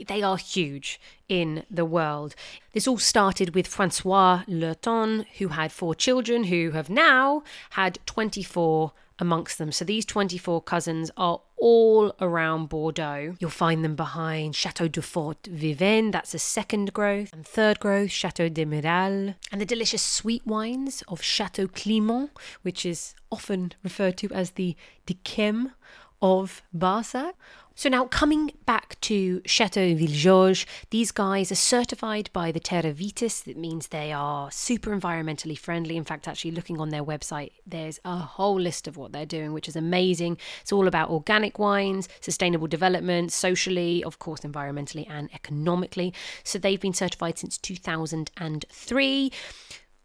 they 0.07 0.23
are 0.23 0.37
huge 0.37 1.01
in 1.29 1.65
the 1.71 1.85
world. 1.87 2.35
This 2.75 2.87
all 2.87 2.99
started 2.99 3.55
with 3.55 3.67
Francois 3.67 4.43
Lurton, 4.47 5.27
who 5.39 5.49
had 5.49 5.73
four 5.73 5.95
children, 5.95 6.45
who 6.45 6.73
have 6.73 6.91
now 6.91 7.43
had 7.71 7.99
24 8.07 8.93
amongst 9.19 9.59
them. 9.59 9.73
So 9.73 9.85
these 9.85 10.05
24 10.05 10.63
cousins 10.63 11.11
are 11.17 11.41
all 11.65 12.15
around 12.21 12.69
Bordeaux. 12.69 13.37
You'll 13.41 13.49
find 13.49 13.83
them 13.83 13.97
behind 13.97 14.55
Chateau 14.55 14.87
Durfort-Vivens, 14.87 16.13
that's 16.13 16.35
a 16.35 16.39
second 16.39 16.93
growth, 16.93 17.33
and 17.33 17.47
third 17.47 17.81
growth, 17.81 18.11
Chateau 18.11 18.51
Desmirail, 18.51 19.35
and 19.51 19.61
the 19.63 19.65
delicious 19.65 20.03
sweet 20.03 20.47
wines 20.47 21.03
of 21.09 21.23
Chateau 21.23 21.67
Climens, 21.67 22.29
which 22.61 22.85
is 22.85 23.15
often 23.33 23.73
referred 23.83 24.19
to 24.19 24.31
as 24.33 24.51
the 24.51 24.77
d'Yquem 25.07 25.73
of 26.21 26.63
Barsac, 26.77 27.33
so 27.75 27.89
now 27.89 28.07
coming 28.07 28.53
back 28.67 29.01
to 29.03 29.43
Chateau 29.45 29.95
Villegeorges, 29.95 30.65
these 30.91 31.11
guys 31.11 31.51
are 31.51 31.57
certified 31.57 32.31
by 32.33 32.53
the 32.53 32.61
Terra 32.61 32.93
Vitis. 32.93 33.43
That 33.45 33.57
means 33.57 33.89
they 33.89 34.13
are 34.13 34.51
super 34.51 34.97
environmentally 34.97 35.59
friendly. 35.59 35.97
In 35.97 36.05
fact, 36.05 36.29
actually 36.29 36.53
looking 36.53 36.81
on 36.81 36.91
their 36.91 37.05
website, 37.05 37.53
there's 37.67 37.99
a 38.05 38.17
whole 38.17 38.61
list 38.61 38.87
of 38.87 38.97
what 38.97 39.13
they're 39.13 39.27
doing, 39.27 39.53
which 39.53 39.69
is 39.69 39.77
amazing. 39.77 40.39
It's 40.63 40.73
all 40.73 40.87
about 40.87 41.11
organic 41.11 41.59
wines, 41.59 42.09
sustainable 42.21 42.69
development, 42.69 43.33
socially, 43.33 44.05
of 44.05 44.19
course, 44.19 44.41
environmentally 44.41 45.09
and 45.11 45.29
economically. 45.35 46.15
So 46.45 46.59
they've 46.59 46.81
been 46.81 46.95
certified 46.95 47.39
since 47.39 47.59
2003 47.59 49.33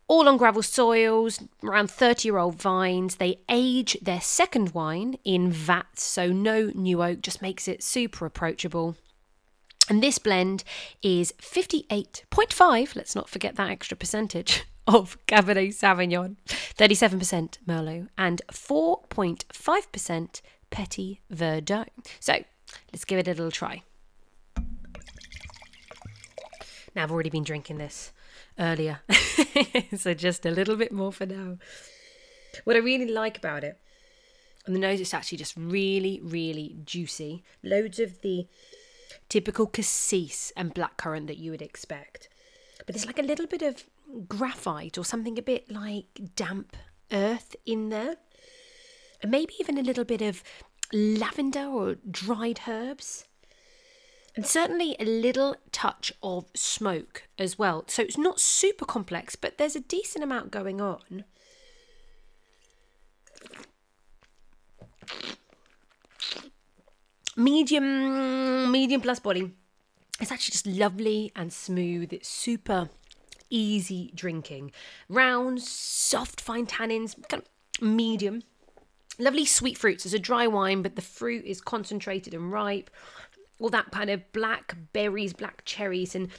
all 0.10 0.28
on 0.28 0.36
gravel 0.38 0.64
soils, 0.64 1.42
around 1.64 1.90
30 1.90 2.28
year 2.28 2.38
old 2.38 2.56
vines. 2.56 3.16
They 3.16 3.40
age 3.48 3.96
their 4.02 4.20
second 4.20 4.72
wine 4.72 5.18
in 5.24 5.52
vats, 5.52 6.04
so 6.04 6.28
no 6.28 6.72
new 6.76 7.02
oak, 7.02 7.22
just 7.22 7.42
makes 7.42 7.70
it 7.70 7.82
super 7.82 8.26
approachable. 8.26 8.98
And 9.88 10.04
this 10.04 10.18
blend 10.20 10.64
is 11.02 11.34
58.5, 11.42 12.96
let's 12.96 13.16
not 13.16 13.30
forget 13.30 13.56
that 13.56 13.70
extra 13.70 13.96
percentage, 13.96 14.66
of 14.88 15.18
Cabernet 15.28 15.70
Sauvignon, 15.70 16.36
37% 16.48 17.58
Merlot, 17.68 18.10
and 18.18 18.42
4.5% 18.52 20.42
Petit 20.70 21.22
Verdot. 21.32 21.88
So 22.20 22.44
let's 22.92 23.06
give 23.06 23.20
it 23.20 23.28
a 23.28 23.32
little 23.32 23.52
try. 23.52 23.84
Now, 26.96 27.04
I've 27.04 27.12
already 27.12 27.30
been 27.30 27.44
drinking 27.44 27.78
this 27.78 28.12
earlier, 28.60 29.02
so 29.98 30.14
just 30.14 30.46
a 30.46 30.52
little 30.52 30.76
bit 30.76 30.92
more 30.92 31.12
for 31.12 31.26
now. 31.26 31.58
What 32.64 32.76
I 32.76 32.80
really 32.80 33.10
like 33.10 33.38
about 33.38 33.64
it, 33.64 33.80
on 34.68 34.74
the 34.74 34.80
nose, 34.80 35.00
it's 35.00 35.14
actually 35.14 35.38
just 35.38 35.56
really, 35.58 36.20
really 36.24 36.76
juicy. 36.84 37.44
Loads 37.64 38.00
of 38.00 38.22
the 38.22 38.48
typical 39.30 39.68
cassis 39.68 40.52
and 40.56 40.76
blackcurrant 40.76 41.28
that 41.28 41.38
you 41.38 41.52
would 41.52 41.62
expect. 41.62 42.30
But 42.86 42.96
there's 42.96 43.06
like 43.06 43.20
a 43.20 43.24
little 43.24 43.48
bit 43.48 43.62
of 43.62 43.86
graphite 44.28 44.98
or 44.98 45.06
something 45.06 45.38
a 45.38 45.42
bit 45.42 45.72
like 45.72 46.06
damp 46.36 46.76
earth 47.12 47.56
in 47.66 47.90
there. 47.90 48.16
And 49.22 49.32
maybe 49.32 49.54
even 49.60 49.78
a 49.78 49.84
little 49.84 50.06
bit 50.06 50.22
of 50.22 50.44
lavender 50.94 51.66
or 51.66 51.96
dried 52.10 52.62
herbs. 52.68 53.26
And 54.40 54.48
certainly 54.48 54.96
a 55.02 55.04
little 55.04 55.58
touch 55.74 56.14
of 56.24 56.46
smoke 56.56 57.24
as 57.38 57.60
well. 57.60 57.84
So 57.88 58.02
it's 58.02 58.18
not 58.18 58.40
super 58.40 58.86
complex, 58.86 59.36
but 59.36 59.58
there's 59.58 59.76
a 59.76 59.82
decent 59.82 60.24
amount 60.24 60.50
going 60.50 60.80
on. 60.80 61.26
Medium, 67.36 68.72
medium 68.72 69.02
plus 69.02 69.20
body. 69.20 69.52
It's 70.22 70.32
actually 70.32 70.54
just 70.54 70.68
lovely 70.68 71.34
and 71.36 71.52
smooth. 71.52 72.14
It's 72.14 72.30
super 72.30 72.90
easy 73.50 74.14
drinking. 74.16 74.72
Round, 75.10 75.62
soft, 75.62 76.40
fine 76.40 76.66
tannins, 76.66 77.14
kind 77.28 77.44
of 77.44 77.82
medium. 77.86 78.44
Lovely 79.18 79.44
sweet 79.44 79.78
fruits. 79.78 80.06
It's 80.06 80.16
a 80.16 80.20
dry 80.20 80.48
wine, 80.48 80.82
but 80.82 80.96
the 80.96 81.02
fruit 81.02 81.44
is 81.44 81.60
concentrated 81.60 82.34
and 82.34 82.54
ripe. 82.54 82.90
All 83.60 83.70
that 83.70 83.92
kind 83.92 84.10
of 84.10 84.32
black 84.32 84.76
berries, 84.94 85.34
black 85.34 85.64
cherries, 85.66 86.16
and 86.16 86.30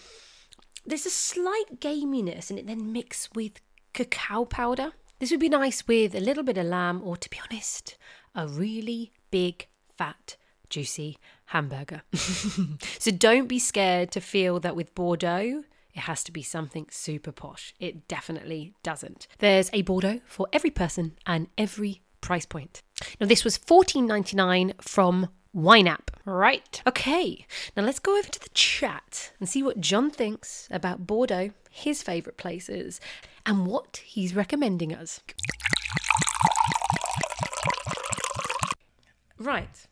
there's 0.86 1.06
a 1.06 1.10
slight 1.10 1.80
gaminess, 1.80 2.50
and 2.50 2.58
it 2.58 2.66
then 2.66 2.92
mixed 2.92 3.34
with 3.34 3.60
cacao 3.92 4.44
powder. 4.44 4.92
This 5.18 5.30
would 5.30 5.40
be 5.40 5.50
nice 5.50 5.86
with 5.86 6.14
a 6.14 6.20
little 6.20 6.42
bit 6.42 6.56
of 6.56 6.66
lamb, 6.66 7.02
or 7.04 7.16
to 7.16 7.30
be 7.30 7.38
honest, 7.50 7.98
a 8.34 8.48
really 8.48 9.12
big, 9.30 9.68
fat, 9.96 10.36
juicy 10.70 11.18
hamburger. 11.46 12.02
so 12.98 13.10
don't 13.10 13.46
be 13.46 13.58
scared 13.58 14.10
to 14.12 14.20
feel 14.20 14.60
that 14.60 14.76
with 14.76 14.94
Bordeaux, 14.94 15.64
it 15.92 16.00
has 16.00 16.24
to 16.24 16.32
be 16.32 16.42
something 16.42 16.86
super 16.90 17.32
posh. 17.32 17.74
It 17.78 18.08
definitely 18.08 18.74
doesn't. 18.82 19.26
There's 19.38 19.68
a 19.72 19.82
Bordeaux 19.82 20.20
for 20.26 20.46
every 20.52 20.70
person 20.70 21.18
and 21.26 21.48
every 21.58 22.02
price 22.20 22.46
point. 22.46 22.82
Now, 23.20 23.26
this 23.26 23.44
was 23.44 23.58
$14.99 23.58 24.82
from 24.82 25.28
YNAB. 25.54 26.08
Right. 26.24 26.82
Okay. 26.86 27.46
Now 27.76 27.82
let's 27.82 27.98
go 27.98 28.16
over 28.16 28.28
to 28.28 28.40
the 28.40 28.48
chat 28.50 29.32
and 29.40 29.48
see 29.48 29.62
what 29.62 29.80
John 29.80 30.10
thinks 30.10 30.68
about 30.70 31.06
Bordeaux, 31.06 31.50
his 31.70 32.02
favourite 32.02 32.36
places, 32.36 33.00
and 33.44 33.66
what 33.66 34.02
he's 34.04 34.34
recommending 34.34 34.94
us. 34.94 35.20
Right. 39.38 39.86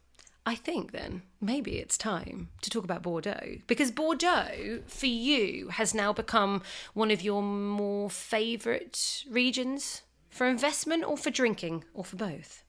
I 0.46 0.54
think 0.54 0.92
then 0.92 1.22
maybe 1.40 1.78
it's 1.78 1.98
time 1.98 2.48
to 2.62 2.70
talk 2.70 2.84
about 2.84 3.02
Bordeaux 3.02 3.58
because 3.66 3.90
Bordeaux 3.90 4.80
for 4.86 5.06
you 5.06 5.68
has 5.68 5.94
now 5.94 6.12
become 6.12 6.62
one 6.94 7.10
of 7.10 7.20
your 7.20 7.42
more 7.42 8.08
favourite 8.08 9.24
regions 9.30 10.02
for 10.30 10.46
investment 10.46 11.04
or 11.04 11.18
for 11.18 11.30
drinking 11.30 11.84
or 11.92 12.04
for 12.04 12.16
both? 12.16 12.62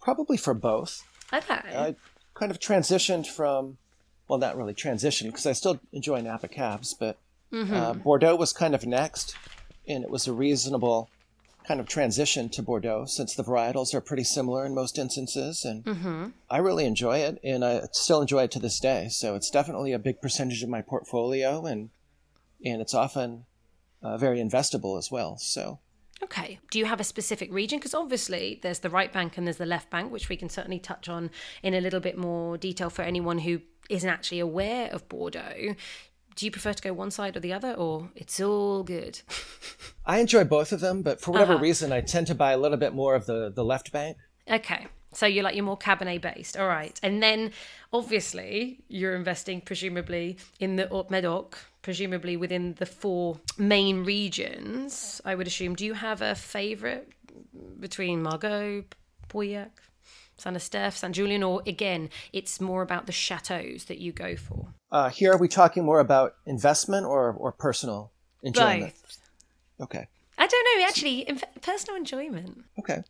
Probably 0.00 0.36
for 0.36 0.54
both. 0.54 1.02
Okay. 1.32 1.54
I 1.54 1.94
kind 2.34 2.50
of 2.50 2.58
transitioned 2.58 3.26
from, 3.26 3.78
well, 4.28 4.38
not 4.38 4.56
really 4.56 4.74
transitioned 4.74 5.26
because 5.26 5.46
I 5.46 5.52
still 5.52 5.80
enjoy 5.92 6.20
Napa 6.20 6.48
cabs, 6.48 6.94
but 6.94 7.18
mm-hmm. 7.52 7.74
uh, 7.74 7.92
Bordeaux 7.94 8.36
was 8.36 8.52
kind 8.52 8.74
of 8.74 8.86
next, 8.86 9.36
and 9.86 10.04
it 10.04 10.10
was 10.10 10.26
a 10.26 10.32
reasonable 10.32 11.08
kind 11.66 11.78
of 11.78 11.86
transition 11.86 12.48
to 12.48 12.62
Bordeaux 12.62 13.04
since 13.04 13.34
the 13.34 13.44
varietals 13.44 13.94
are 13.94 14.00
pretty 14.00 14.24
similar 14.24 14.66
in 14.66 14.74
most 14.74 14.98
instances. 14.98 15.64
And 15.64 15.84
mm-hmm. 15.84 16.26
I 16.50 16.58
really 16.58 16.84
enjoy 16.86 17.18
it, 17.18 17.38
and 17.44 17.64
I 17.64 17.82
still 17.92 18.20
enjoy 18.20 18.44
it 18.44 18.50
to 18.52 18.58
this 18.58 18.80
day. 18.80 19.08
So 19.10 19.34
it's 19.34 19.50
definitely 19.50 19.92
a 19.92 19.98
big 19.98 20.20
percentage 20.20 20.62
of 20.62 20.68
my 20.68 20.82
portfolio, 20.82 21.64
and 21.66 21.90
and 22.64 22.80
it's 22.80 22.94
often 22.94 23.44
uh, 24.02 24.16
very 24.16 24.38
investable 24.38 24.98
as 24.98 25.10
well. 25.10 25.36
So. 25.38 25.78
Okay. 26.22 26.58
Do 26.70 26.78
you 26.78 26.84
have 26.84 27.00
a 27.00 27.04
specific 27.04 27.52
region? 27.52 27.78
Because 27.78 27.94
obviously 27.94 28.60
there's 28.62 28.78
the 28.78 28.90
right 28.90 29.12
bank 29.12 29.36
and 29.36 29.46
there's 29.46 29.56
the 29.56 29.66
left 29.66 29.90
bank, 29.90 30.12
which 30.12 30.28
we 30.28 30.36
can 30.36 30.48
certainly 30.48 30.78
touch 30.78 31.08
on 31.08 31.30
in 31.62 31.74
a 31.74 31.80
little 31.80 32.00
bit 32.00 32.16
more 32.16 32.56
detail 32.56 32.90
for 32.90 33.02
anyone 33.02 33.38
who 33.38 33.60
isn't 33.90 34.08
actually 34.08 34.40
aware 34.40 34.88
of 34.90 35.08
Bordeaux 35.08 35.74
do 36.36 36.46
you 36.46 36.50
prefer 36.50 36.72
to 36.72 36.82
go 36.82 36.92
one 36.92 37.10
side 37.10 37.36
or 37.36 37.40
the 37.40 37.52
other, 37.52 37.74
or 37.74 38.10
it's 38.14 38.40
all 38.40 38.82
good? 38.82 39.20
I 40.06 40.18
enjoy 40.18 40.44
both 40.44 40.72
of 40.72 40.80
them, 40.80 41.02
but 41.02 41.20
for 41.20 41.32
whatever 41.32 41.54
uh-huh. 41.54 41.62
reason, 41.62 41.92
I 41.92 42.00
tend 42.00 42.26
to 42.28 42.34
buy 42.34 42.52
a 42.52 42.58
little 42.58 42.78
bit 42.78 42.94
more 42.94 43.14
of 43.14 43.26
the 43.26 43.52
the 43.54 43.64
left 43.64 43.92
bank. 43.92 44.16
Okay, 44.50 44.86
so 45.12 45.26
you're 45.26 45.44
like 45.44 45.54
you're 45.54 45.64
more 45.64 45.78
Cabernet 45.78 46.20
based, 46.20 46.56
all 46.56 46.68
right. 46.68 46.98
And 47.02 47.22
then 47.22 47.52
obviously 47.92 48.78
you're 48.88 49.14
investing 49.14 49.60
presumably 49.60 50.36
in 50.58 50.76
the 50.76 50.86
Medoc, 51.10 51.54
presumably 51.82 52.36
within 52.36 52.74
the 52.74 52.86
four 52.86 53.38
main 53.58 54.04
regions. 54.04 55.20
I 55.24 55.34
would 55.34 55.46
assume. 55.46 55.74
Do 55.74 55.84
you 55.84 55.94
have 55.94 56.22
a 56.22 56.34
favorite 56.34 57.12
between 57.78 58.22
Margaux, 58.22 58.84
Pauillac? 59.28 59.70
Saint 60.38 60.56
Estèphe, 60.56 60.94
Saint 60.94 61.14
Julien, 61.14 61.42
or 61.42 61.62
again, 61.66 62.10
it's 62.32 62.60
more 62.60 62.82
about 62.82 63.06
the 63.06 63.12
chateaus 63.12 63.84
that 63.84 63.98
you 63.98 64.12
go 64.12 64.34
for? 64.34 64.74
Uh, 64.90 65.08
here, 65.08 65.32
are 65.32 65.36
we 65.36 65.46
talking 65.46 65.84
more 65.84 66.00
about 66.00 66.34
investment 66.46 67.06
or, 67.06 67.32
or 67.32 67.52
personal 67.52 68.10
enjoyment? 68.42 68.92
Both. 68.92 69.18
Okay. 69.82 70.08
I 70.38 70.46
don't 70.46 70.80
know, 70.80 70.86
actually, 70.86 71.28
personal 71.60 71.96
enjoyment. 71.96 72.64
Okay. 72.78 73.04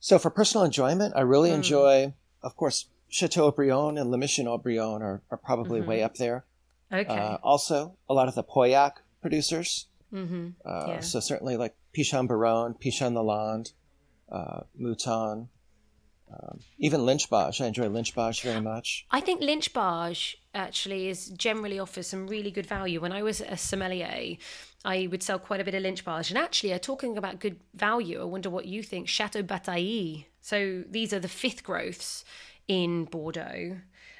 So 0.00 0.18
for 0.18 0.30
personal 0.30 0.64
enjoyment, 0.64 1.14
I 1.16 1.20
really 1.20 1.50
mm. 1.50 1.54
enjoy, 1.54 2.14
of 2.42 2.56
course, 2.56 2.86
Chateau 3.08 3.50
Brion 3.50 3.98
and 3.98 4.10
Le 4.10 4.18
Mission 4.18 4.46
Haut-Brion 4.46 5.02
are, 5.02 5.22
are 5.30 5.38
probably 5.38 5.80
mm-hmm. 5.80 5.88
way 5.88 6.02
up 6.02 6.16
there. 6.16 6.44
Okay. 6.92 7.08
Uh, 7.08 7.36
also, 7.42 7.96
a 8.08 8.14
lot 8.14 8.28
of 8.28 8.34
the 8.34 8.44
Pauillac 8.44 8.92
producers. 9.20 9.86
Mm-hmm. 10.12 10.48
Uh, 10.64 10.84
yeah. 10.88 11.00
So 11.00 11.20
certainly 11.20 11.56
like 11.56 11.74
Pichon 11.96 12.26
Baronne, 12.26 12.74
Pichon 12.74 13.12
Lalande, 13.12 13.72
uh, 14.30 14.60
Mouton, 14.78 15.48
um, 16.30 16.60
even 16.78 17.06
Lynch 17.06 17.30
Bages, 17.30 17.60
I 17.60 17.66
enjoy 17.66 17.88
Lynch 17.88 18.14
Bages 18.14 18.40
very 18.40 18.60
much. 18.60 19.06
I 19.10 19.20
think 19.20 19.40
Lynch 19.40 19.72
Bages 19.72 20.36
actually 20.54 21.08
is 21.08 21.28
generally 21.30 21.78
offers 21.78 22.06
some 22.06 22.26
really 22.26 22.50
good 22.50 22.66
value. 22.66 23.00
When 23.00 23.12
I 23.12 23.22
was 23.22 23.40
a 23.40 23.56
sommelier, 23.56 24.36
I 24.84 25.08
would 25.10 25.22
sell 25.22 25.38
quite 25.38 25.60
a 25.60 25.64
bit 25.64 25.74
of 25.74 25.82
Lynch 25.82 26.04
Bages. 26.04 26.30
And 26.30 26.38
actually, 26.38 26.72
uh, 26.72 26.78
talking 26.78 27.18
about 27.18 27.40
good 27.40 27.58
value, 27.74 28.20
I 28.20 28.24
wonder 28.24 28.50
what 28.50 28.66
you 28.66 28.82
think. 28.82 29.08
Chateau 29.08 29.42
Batailley. 29.42 30.26
So 30.40 30.84
these 30.88 31.12
are 31.12 31.18
the 31.18 31.28
fifth 31.28 31.62
growths 31.62 32.24
in 32.68 33.04
Bordeaux. 33.04 33.78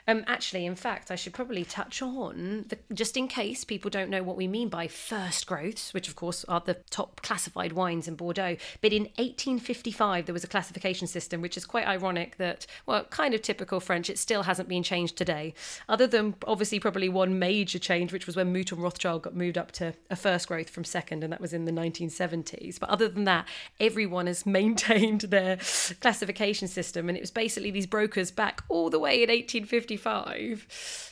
Um, 0.08 0.24
actually, 0.26 0.64
in 0.64 0.74
fact, 0.74 1.10
I 1.10 1.16
should 1.16 1.34
probably 1.34 1.66
touch 1.66 2.00
on 2.00 2.64
the, 2.68 2.78
just 2.94 3.14
in 3.18 3.28
case 3.28 3.62
people 3.62 3.90
don't 3.90 4.08
know 4.08 4.22
what 4.22 4.38
we 4.38 4.48
mean 4.48 4.70
by 4.70 4.88
first 4.88 5.46
growths, 5.46 5.92
which 5.92 6.08
of 6.08 6.16
course 6.16 6.46
are 6.46 6.62
the 6.64 6.78
top 6.88 7.20
classified 7.20 7.74
wines 7.74 8.08
in 8.08 8.14
Bordeaux. 8.14 8.56
But 8.80 8.94
in 8.94 9.02
1855, 9.16 10.24
there 10.24 10.32
was 10.32 10.44
a 10.44 10.48
classification 10.48 11.06
system, 11.06 11.42
which 11.42 11.58
is 11.58 11.66
quite 11.66 11.86
ironic 11.86 12.38
that, 12.38 12.66
well, 12.86 13.04
kind 13.04 13.34
of 13.34 13.42
typical 13.42 13.80
French, 13.80 14.08
it 14.08 14.18
still 14.18 14.44
hasn't 14.44 14.66
been 14.66 14.82
changed 14.82 15.18
today, 15.18 15.52
other 15.90 16.06
than 16.06 16.36
obviously 16.46 16.80
probably 16.80 17.10
one 17.10 17.38
major 17.38 17.78
change, 17.78 18.10
which 18.10 18.26
was 18.26 18.34
when 18.34 18.50
Mouton 18.50 18.80
Rothschild 18.80 19.20
got 19.20 19.36
moved 19.36 19.58
up 19.58 19.72
to 19.72 19.92
a 20.08 20.16
first 20.16 20.48
growth 20.48 20.70
from 20.70 20.84
second, 20.84 21.22
and 21.22 21.34
that 21.34 21.40
was 21.40 21.52
in 21.52 21.66
the 21.66 21.72
1970s. 21.72 22.80
But 22.80 22.88
other 22.88 23.08
than 23.08 23.24
that, 23.24 23.46
everyone 23.78 24.26
has 24.26 24.46
maintained 24.58 25.22
their 25.22 25.58
classification 26.00 26.66
system, 26.66 27.10
and 27.10 27.18
it 27.18 27.20
was 27.20 27.30
basically 27.30 27.70
these 27.70 27.86
brokers 27.86 28.30
back 28.30 28.64
all 28.70 28.88
the 28.88 28.98
way 28.98 29.22
in 29.22 29.28
1855 29.28 29.97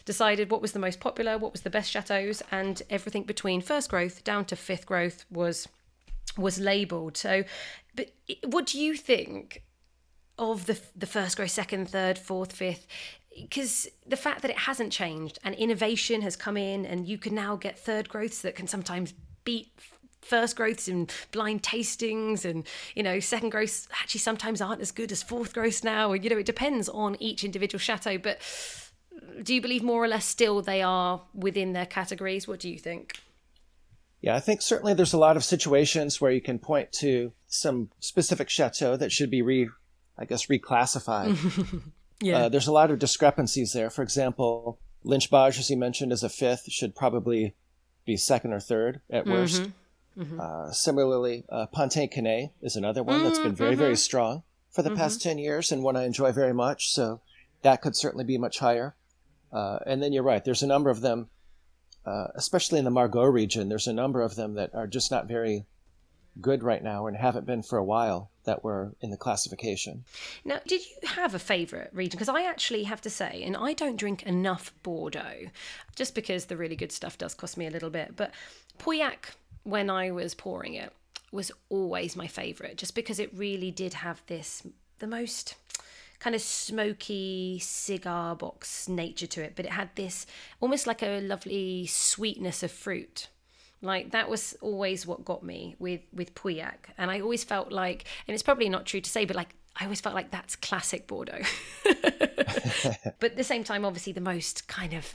decided 0.05 0.50
what 0.50 0.62
was 0.62 0.73
the 0.73 0.78
most 0.78 1.00
popular, 1.00 1.38
what 1.38 1.52
was 1.52 1.62
the 1.62 1.71
best 1.71 1.90
chateaus, 1.90 2.43
and 2.50 2.83
everything 2.90 3.25
between 3.25 3.61
first 3.61 3.90
growth 3.90 4.25
down 4.25 4.45
to 4.47 4.57
fifth 4.57 4.87
growth 4.87 5.25
was 5.31 5.69
was 6.37 6.59
labelled. 6.59 7.16
So, 7.16 7.45
but 7.95 8.12
what 8.45 8.66
do 8.66 8.81
you 8.81 8.97
think 8.97 9.62
of 10.38 10.66
the 10.66 10.81
the 10.95 11.07
first 11.07 11.37
growth, 11.37 11.50
second, 11.50 11.88
third, 11.88 12.19
fourth, 12.19 12.52
fifth? 12.52 12.87
Because 13.35 13.87
the 14.07 14.16
fact 14.16 14.43
that 14.43 14.50
it 14.50 14.59
hasn't 14.59 14.93
changed 14.93 15.38
and 15.45 15.55
innovation 15.55 16.23
has 16.23 16.37
come 16.37 16.57
in, 16.57 16.87
and 16.87 17.07
you 17.07 17.19
can 17.19 17.35
now 17.35 17.57
get 17.57 17.78
third 17.78 18.09
growths 18.09 18.40
that 18.43 18.55
can 18.55 18.66
sometimes 18.66 19.12
beat 19.45 19.73
first 20.26 20.56
growths 20.56 20.88
and 20.88 21.12
blind 21.33 21.62
tastings 21.62 22.45
and 22.45 22.66
you 22.95 23.02
know 23.02 23.21
second 23.21 23.50
growths 23.50 23.88
actually 24.00 24.21
sometimes 24.21 24.61
aren't 24.61 24.80
as 24.80 24.90
good 24.90 25.12
as 25.12 25.23
fourth 25.23 25.54
growths 25.54 25.85
now. 25.85 26.12
You 26.12 26.30
know 26.30 26.38
it 26.38 26.47
depends 26.47 26.88
on 26.88 27.16
each 27.21 27.45
individual 27.45 27.78
chateau 27.78 28.18
but 28.18 28.38
do 29.42 29.54
you 29.54 29.61
believe 29.61 29.83
more 29.83 30.02
or 30.02 30.09
less 30.09 30.25
still 30.25 30.62
they 30.62 30.83
are 30.83 31.23
within 31.35 31.73
their 31.73 31.87
categories? 31.87 32.47
What 32.47 32.61
do 32.61 32.68
you 32.68 32.78
think? 32.78 33.21
Yeah 34.21 34.35
i 34.35 34.40
think 34.40 34.62
certainly 34.62 34.95
there's 34.95 35.12
a 35.12 35.18
lot 35.18 35.37
of 35.37 35.45
situations 35.45 36.21
where 36.21 36.33
you 36.33 36.40
can 36.40 36.59
point 36.59 36.90
to 36.92 37.33
some 37.47 37.90
specific 38.00 38.49
chateau 38.49 38.97
that 38.97 39.12
should 39.12 39.30
be 39.30 39.42
re 39.42 39.68
i 40.18 40.25
guess 40.25 40.47
reclassified. 40.47 41.37
Yeah. 42.23 42.38
uh, 42.38 42.49
there's 42.49 42.66
a 42.66 42.73
lot 42.73 42.90
of 42.90 42.99
discrepancies 42.99 43.75
there. 43.75 43.90
For 43.90 44.02
example 44.02 44.78
lynch 45.04 45.30
Bages, 45.30 45.59
as 45.59 45.71
you 45.71 45.76
mentioned 45.76 46.12
is 46.12 46.23
a 46.23 46.28
fifth 46.28 46.71
should 46.71 46.95
probably 46.95 47.54
be 48.06 48.16
second 48.16 48.52
or 48.52 48.61
third 48.61 49.00
at 49.11 49.25
mm-hmm. 49.25 49.33
worst 49.33 49.62
Mm-hmm. 50.18 50.40
Uh, 50.40 50.73
similarly, 50.73 51.44
uh, 51.49 51.66
Pontet 51.75 52.11
Canet 52.11 52.50
is 52.62 52.76
another 52.76 53.02
one 53.02 53.23
that's 53.23 53.38
been 53.38 53.54
very, 53.54 53.73
mm-hmm. 53.73 53.80
very 53.80 53.96
strong 53.96 54.42
for 54.70 54.82
the 54.82 54.90
mm-hmm. 54.90 54.99
past 54.99 55.23
10 55.23 55.38
years 55.38 55.73
and 55.73 55.82
one 55.82 55.96
I 55.96 56.04
enjoy 56.04 56.32
very 56.32 56.54
much. 56.54 56.90
So 56.92 57.20
that 57.62 57.82
could 57.82 57.96
certainly 57.96 58.25
be 58.25 58.38
much 58.38 58.58
higher. 58.58 58.94
Uh, 59.52 59.78
and 59.87 60.02
then 60.02 60.12
you're 60.12 60.23
right, 60.23 60.44
there's 60.44 60.62
a 60.62 60.66
number 60.66 60.90
of 60.90 61.00
them, 61.00 61.28
uh, 62.04 62.28
especially 62.35 62.78
in 62.78 62.85
the 62.85 62.90
Margaux 62.90 63.25
region, 63.25 63.68
there's 63.68 63.87
a 63.87 63.92
number 63.92 64.23
of 64.23 64.37
them 64.37 64.54
that 64.54 64.75
are 64.75 64.87
just 64.87 65.11
not 65.11 65.26
very 65.26 65.66
good 66.40 66.62
right 66.62 66.82
now 66.82 67.06
and 67.06 67.16
haven't 67.16 67.46
been 67.46 67.62
for 67.62 67.78
a 67.78 67.85
while 67.85 68.30
that 68.44 68.62
were 68.62 68.94
in 69.00 69.11
the 69.11 69.16
classification. 69.16 70.04
Now, 70.44 70.61
did 70.66 70.82
you 70.82 71.08
have 71.08 71.35
a 71.35 71.38
favourite 71.38 71.94
region? 71.94 72.18
Because 72.18 72.28
I 72.28 72.42
actually 72.42 72.85
have 72.85 73.00
to 73.02 73.11
say, 73.11 73.42
and 73.42 73.56
I 73.56 73.73
don't 73.73 73.96
drink 73.96 74.23
enough 74.25 74.73
Bordeaux, 74.82 75.46
just 75.94 76.14
because 76.14 76.46
the 76.46 76.56
really 76.56 76.76
good 76.76 76.92
stuff 76.92 77.18
does 77.18 77.35
cost 77.35 77.56
me 77.56 77.66
a 77.66 77.70
little 77.70 77.90
bit, 77.90 78.14
but 78.16 78.32
Pauillac 78.78 79.35
when 79.66 79.90
I 79.90 80.11
was 80.11 80.35
pouring 80.35 80.75
it 80.75 80.92
was 81.32 81.50
always 81.68 82.16
my 82.16 82.26
favorite 82.26 82.76
just 82.76 82.94
because 82.94 83.18
it 83.18 83.30
really 83.35 83.70
did 83.70 83.94
have 83.94 84.23
this 84.26 84.66
the 84.99 85.06
most 85.06 85.56
kind 86.18 86.35
of 86.35 86.40
smoky 86.40 87.58
cigar 87.61 88.35
box 88.35 88.88
nature 88.88 89.26
to 89.26 89.42
it 89.42 89.54
but 89.56 89.66
it 89.66 89.73
had 89.73 89.90
this 89.96 90.26
almost 90.61 90.87
like 90.87 91.02
a 91.02 91.20
lovely 91.20 91.87
sweetness 91.87 92.62
of 92.62 92.70
fruit. 92.70 93.28
Like 93.82 94.12
that 94.12 94.30
was 94.30 94.56
always 94.62 95.06
what 95.06 95.25
got 95.25 95.42
me 95.42 95.76
with 95.78 96.00
with 96.12 96.35
Pauillac 96.35 96.90
and 96.96 97.11
I 97.11 97.20
always 97.20 97.44
felt 97.44 97.70
like 97.70 98.04
and 98.26 98.35
it's 98.35 98.42
probably 98.42 98.68
not 98.68 98.87
true 98.87 99.00
to 99.00 99.11
say 99.11 99.25
but 99.25 99.37
like 99.37 99.54
I 99.78 99.85
always 99.85 100.00
felt 100.00 100.14
like 100.14 100.30
that's 100.30 100.56
classic 100.56 101.06
Bordeaux. 101.06 101.42
But 103.18 103.32
at 103.32 103.37
the 103.37 103.44
same 103.44 103.64
time 103.64 103.85
obviously 103.85 104.12
the 104.12 104.20
most 104.20 104.68
kind 104.68 104.94
of 104.94 105.14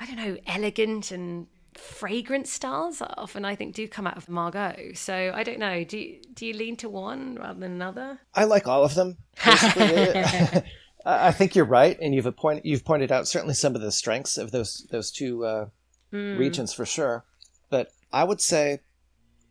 I 0.00 0.06
don't 0.06 0.16
know 0.16 0.38
elegant 0.46 1.10
and 1.10 1.46
fragrance 1.92 2.50
styles 2.50 3.02
often 3.02 3.44
I 3.44 3.54
think 3.54 3.74
do 3.74 3.86
come 3.86 4.06
out 4.06 4.16
of 4.16 4.28
Margaux. 4.28 4.92
So 4.94 5.32
I 5.34 5.42
don't 5.42 5.58
know. 5.58 5.84
Do 5.84 5.98
you, 5.98 6.20
do 6.34 6.46
you 6.46 6.54
lean 6.54 6.76
to 6.76 6.88
one 6.88 7.36
rather 7.36 7.60
than 7.60 7.72
another? 7.72 8.18
I 8.34 8.44
like 8.44 8.66
all 8.66 8.84
of 8.84 8.94
them. 8.94 9.18
I 11.04 11.32
think 11.32 11.56
you're 11.56 11.64
right, 11.64 11.98
and 12.00 12.14
you've 12.14 12.32
you've 12.62 12.84
pointed 12.84 13.10
out 13.10 13.26
certainly 13.26 13.54
some 13.54 13.74
of 13.74 13.80
the 13.80 13.92
strengths 13.92 14.38
of 14.38 14.50
those 14.52 14.86
those 14.90 15.10
two 15.10 15.44
uh, 15.44 15.66
mm. 16.12 16.38
regions 16.38 16.72
for 16.72 16.86
sure. 16.86 17.24
But 17.70 17.88
I 18.12 18.24
would 18.24 18.40
say, 18.40 18.80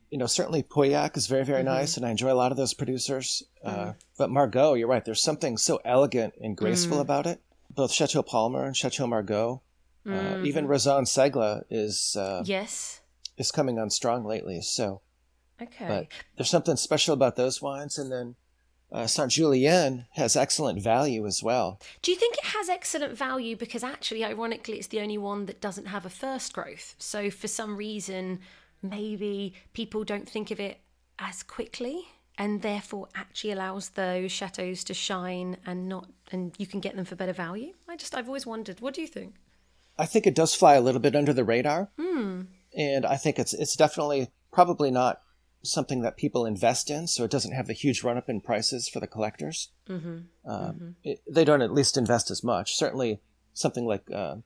you 0.10 0.18
know, 0.18 0.28
certainly 0.28 0.64
Pauillac 0.64 1.18
is 1.18 1.28
very 1.28 1.44
very 1.44 1.64
mm-hmm. 1.64 1.74
nice, 1.74 1.98
and 1.98 2.06
I 2.06 2.12
enjoy 2.12 2.32
a 2.32 2.36
lot 2.36 2.52
of 2.52 2.58
those 2.58 2.74
producers. 2.74 3.44
Mm. 3.66 3.70
Uh, 3.70 3.94
but 4.18 4.30
Margaux, 4.30 4.76
you're 4.76 4.88
right. 4.88 5.04
There's 5.04 5.22
something 5.22 5.58
so 5.58 5.82
elegant 5.84 6.36
and 6.42 6.56
graceful 6.56 6.98
mm. 6.98 7.02
about 7.02 7.28
it. 7.28 7.42
Both 7.70 7.92
Chateau 7.92 8.24
Palmer 8.24 8.66
and 8.66 8.76
Chateau 8.76 9.08
Margaux 9.08 9.62
Mm. 10.06 10.14
Uh, 10.14 10.46
even 10.46 10.64
mm-hmm. 10.64 10.72
Is 11.70 12.16
uh, 12.16 12.44
yes 12.46 13.02
is 13.38 13.52
coming 13.52 13.80
on 13.80 13.90
strong 13.90 14.24
lately. 14.24 14.62
So 14.62 15.02
okay, 15.62 15.88
but 15.88 16.08
there's 16.38 16.50
something 16.50 16.78
special 16.78 17.14
about 17.14 17.36
those 17.36 17.62
wines, 17.62 17.98
and 17.98 18.12
then 18.12 18.36
uh, 18.92 19.08
Saint 19.08 19.32
Julien 19.32 20.06
has 20.12 20.36
excellent 20.36 20.82
value 20.82 21.26
as 21.26 21.42
well. 21.44 21.80
Do 22.02 22.12
you 22.12 22.18
think 22.18 22.38
it 22.38 22.46
has 22.46 22.70
excellent 22.70 23.18
value 23.18 23.56
because 23.56 23.84
actually, 23.84 24.26
ironically, 24.26 24.78
it's 24.78 24.88
the 24.88 25.02
only 25.02 25.18
one 25.18 25.46
that 25.46 25.62
doesn't 25.62 25.88
have 25.88 26.06
a 26.06 26.10
first 26.10 26.54
growth? 26.54 26.96
So 26.98 27.30
for 27.30 27.48
some 27.48 27.78
reason, 27.78 28.40
maybe 28.82 29.54
people 29.74 30.04
don't 30.04 30.28
think 30.28 30.52
of 30.52 30.60
it 30.60 30.80
as 31.20 31.44
quickly 31.44 32.08
and 32.38 32.62
therefore 32.62 33.08
actually 33.16 33.52
allows 33.52 33.90
those 33.90 34.32
chateaus 34.32 34.84
to 34.86 34.94
shine 34.94 35.58
and 35.66 35.88
not 35.88 36.10
and 36.32 36.56
you 36.58 36.66
can 36.66 36.80
get 36.80 36.96
them 36.96 37.06
for 37.06 37.16
better 37.16 37.34
value 37.34 37.74
i 37.88 37.96
just 37.96 38.16
i've 38.16 38.28
always 38.28 38.46
wondered 38.46 38.80
what 38.80 38.94
do 38.94 39.02
you 39.02 39.08
think 39.08 39.36
I 40.02 40.08
think 40.08 40.26
it 40.26 40.34
does 40.34 40.56
fly 40.56 40.74
a 40.74 40.82
little 40.82 41.00
bit 41.00 41.16
under 41.16 41.32
the 41.32 41.44
radar, 41.44 41.92
mm. 41.96 42.48
and 42.76 43.06
I 43.06 43.18
think 43.18 43.38
it's 43.38 43.54
it's 43.54 43.76
definitely 43.76 44.32
probably 44.52 44.90
not 44.90 45.22
something 45.62 46.02
that 46.02 46.18
people 46.18 46.48
invest 46.48 46.90
in, 46.90 47.06
so 47.06 47.24
it 47.24 47.30
doesn't 47.30 47.52
have 47.52 47.68
the 47.68 47.74
huge 47.74 48.02
run 48.02 48.18
up 48.18 48.28
in 48.28 48.42
prices 48.42 48.90
for 48.90 49.00
the 49.00 49.06
collectors. 49.06 49.70
Mm-hmm. 49.88 50.18
Uh, 50.44 50.72
mm-hmm. 50.72 50.90
It, 51.04 51.22
they 51.30 51.46
don't 51.46 51.62
at 51.62 51.72
least 51.72 51.98
invest 51.98 52.32
as 52.32 52.44
much. 52.44 52.76
Certainly, 52.76 53.22
something 53.54 53.86
like 53.86 54.10
uh, 54.12 54.38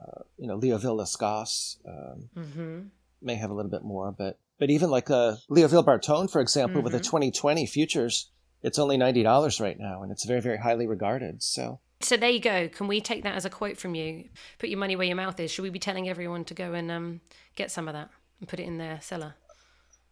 uh, 0.00 0.22
you 0.38 0.46
know 0.48 0.58
Leoville 0.58 0.96
Las 0.96 1.16
Cases 1.16 1.76
um, 1.86 2.30
mm-hmm. 2.34 2.80
may 3.20 3.34
have 3.34 3.50
a 3.50 3.54
little 3.54 3.70
bit 3.70 3.84
more, 3.84 4.10
but 4.10 4.38
but 4.58 4.70
even 4.70 4.88
like 4.88 5.10
uh, 5.10 5.36
Leoville 5.50 5.84
Barton, 5.84 6.28
for 6.28 6.40
example, 6.40 6.80
with 6.80 6.94
the 6.94 7.00
2020 7.00 7.62
mm-hmm. 7.62 7.70
futures, 7.70 8.30
it's 8.62 8.78
only 8.78 8.96
ninety 8.96 9.22
dollars 9.22 9.60
right 9.60 9.78
now, 9.78 10.02
and 10.02 10.10
it's 10.10 10.24
very 10.24 10.40
very 10.40 10.56
highly 10.56 10.86
regarded. 10.86 11.42
So 11.42 11.80
so 12.00 12.16
there 12.16 12.30
you 12.30 12.40
go. 12.40 12.68
Can 12.68 12.88
we 12.88 13.00
take 13.00 13.22
that 13.24 13.34
as 13.34 13.44
a 13.44 13.50
quote 13.50 13.78
from 13.78 13.94
you? 13.94 14.28
Put 14.58 14.68
your 14.68 14.78
money 14.78 14.96
where 14.96 15.06
your 15.06 15.16
mouth 15.16 15.38
is. 15.40 15.50
Should 15.50 15.62
we 15.62 15.70
be 15.70 15.78
telling 15.78 16.08
everyone 16.08 16.44
to 16.46 16.54
go 16.54 16.74
and 16.74 16.90
um, 16.90 17.20
get 17.54 17.70
some 17.70 17.88
of 17.88 17.94
that 17.94 18.10
and 18.40 18.48
put 18.48 18.60
it 18.60 18.64
in 18.64 18.78
their 18.78 19.00
cellar? 19.00 19.34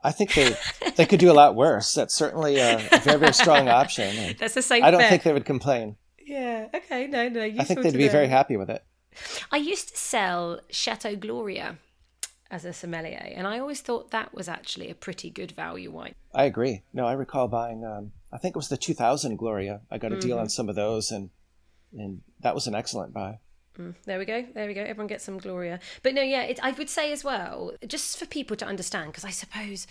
I 0.02 0.12
think 0.12 0.34
they 0.34 0.54
they 0.96 1.06
could 1.06 1.20
do 1.20 1.30
a 1.30 1.34
lot 1.34 1.54
worse. 1.54 1.92
That's 1.94 2.14
certainly 2.14 2.58
a 2.58 2.78
very 3.02 3.18
very 3.18 3.32
strong 3.32 3.68
option. 3.80 4.36
That's 4.38 4.56
a 4.56 4.62
safe. 4.62 4.84
I 4.84 4.90
don't 4.90 5.00
bet. 5.00 5.10
think 5.10 5.22
they 5.22 5.32
would 5.32 5.46
complain. 5.46 5.96
Yeah. 6.24 6.68
Okay. 6.74 7.06
No. 7.06 7.28
No. 7.28 7.42
I 7.42 7.64
think 7.64 7.82
they'd 7.82 7.94
be 7.94 8.06
know. 8.06 8.12
very 8.12 8.28
happy 8.28 8.56
with 8.56 8.70
it. 8.70 8.84
I 9.50 9.56
used 9.56 9.90
to 9.90 9.96
sell 9.96 10.60
Chateau 10.70 11.16
Gloria 11.16 11.78
as 12.50 12.64
a 12.64 12.72
sommelier, 12.72 13.32
and 13.34 13.46
I 13.46 13.58
always 13.58 13.80
thought 13.80 14.10
that 14.10 14.34
was 14.34 14.48
actually 14.48 14.90
a 14.90 14.94
pretty 14.94 15.30
good 15.30 15.52
value 15.52 15.90
wine. 15.90 16.14
I 16.34 16.44
agree. 16.44 16.82
No, 16.92 17.06
I 17.06 17.12
recall 17.12 17.48
buying. 17.48 17.84
Um, 17.84 18.12
I 18.32 18.38
think 18.38 18.54
it 18.54 18.58
was 18.58 18.68
the 18.68 18.76
2000 18.76 19.36
Gloria. 19.36 19.80
I 19.90 19.98
got 19.98 20.12
a 20.12 20.16
mm-hmm. 20.16 20.28
deal 20.28 20.38
on 20.38 20.48
some 20.48 20.68
of 20.68 20.74
those, 20.74 21.10
and 21.10 21.30
and 21.98 22.20
that 22.40 22.54
was 22.54 22.66
an 22.66 22.74
excellent 22.74 23.12
buy. 23.12 23.38
Mm, 23.78 23.94
there 24.04 24.18
we 24.18 24.24
go. 24.24 24.44
There 24.54 24.66
we 24.66 24.74
go. 24.74 24.82
Everyone 24.82 25.08
gets 25.08 25.24
some 25.24 25.38
Gloria. 25.38 25.80
But 26.02 26.14
no, 26.14 26.22
yeah, 26.22 26.42
it, 26.42 26.60
I 26.62 26.72
would 26.72 26.88
say 26.88 27.12
as 27.12 27.24
well, 27.24 27.72
just 27.86 28.18
for 28.18 28.26
people 28.26 28.56
to 28.56 28.66
understand, 28.66 29.08
because 29.08 29.24
I 29.24 29.30
suppose, 29.30 29.86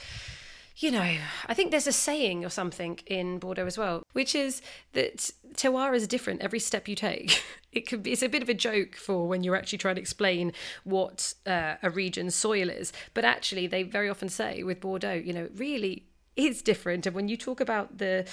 you 0.78 0.89
know, 0.89 1.18
I 1.48 1.54
think 1.54 1.72
there's 1.72 1.88
a 1.88 1.92
saying 1.92 2.46
or 2.46 2.50
something 2.50 3.00
in 3.08 3.39
Bordeaux 3.39 3.66
as 3.66 3.78
well, 3.78 4.04
which 4.13 4.36
is 4.36 4.62
that 4.94 5.32
terroir 5.56 5.94
is 5.94 6.08
different 6.08 6.42
every 6.42 6.60
step 6.60 6.88
you 6.88 6.96
take. 6.96 7.44
It 7.74 7.88
could 7.88 8.04
be, 8.04 8.12
it's 8.12 8.22
a 8.22 8.30
bit 8.30 8.44
of 8.44 8.50
a 8.50 8.54
joke 8.54 8.96
for 8.96 9.28
when 9.28 9.44
you're 9.44 9.56
actually 9.56 9.80
trying 9.80 9.96
to 9.96 10.02
explain 10.02 10.54
what 10.84 11.34
uh, 11.48 11.78
a 11.82 11.89
region's 11.89 12.36
soil 12.36 12.70
is. 12.70 12.94
But 13.16 13.26
actually, 13.26 13.66
they 13.66 13.82
very 13.82 14.08
often 14.08 14.30
say 14.30 14.62
with 14.62 14.80
Bordeaux, 14.80 15.13
you 15.13 15.34
know, 15.34 15.50
really 15.56 16.06
is 16.36 16.62
different. 16.62 17.06
And 17.06 17.15
when 17.15 17.28
you 17.28 17.38
talk 17.38 17.60
about 17.60 17.98
the, 17.98 18.26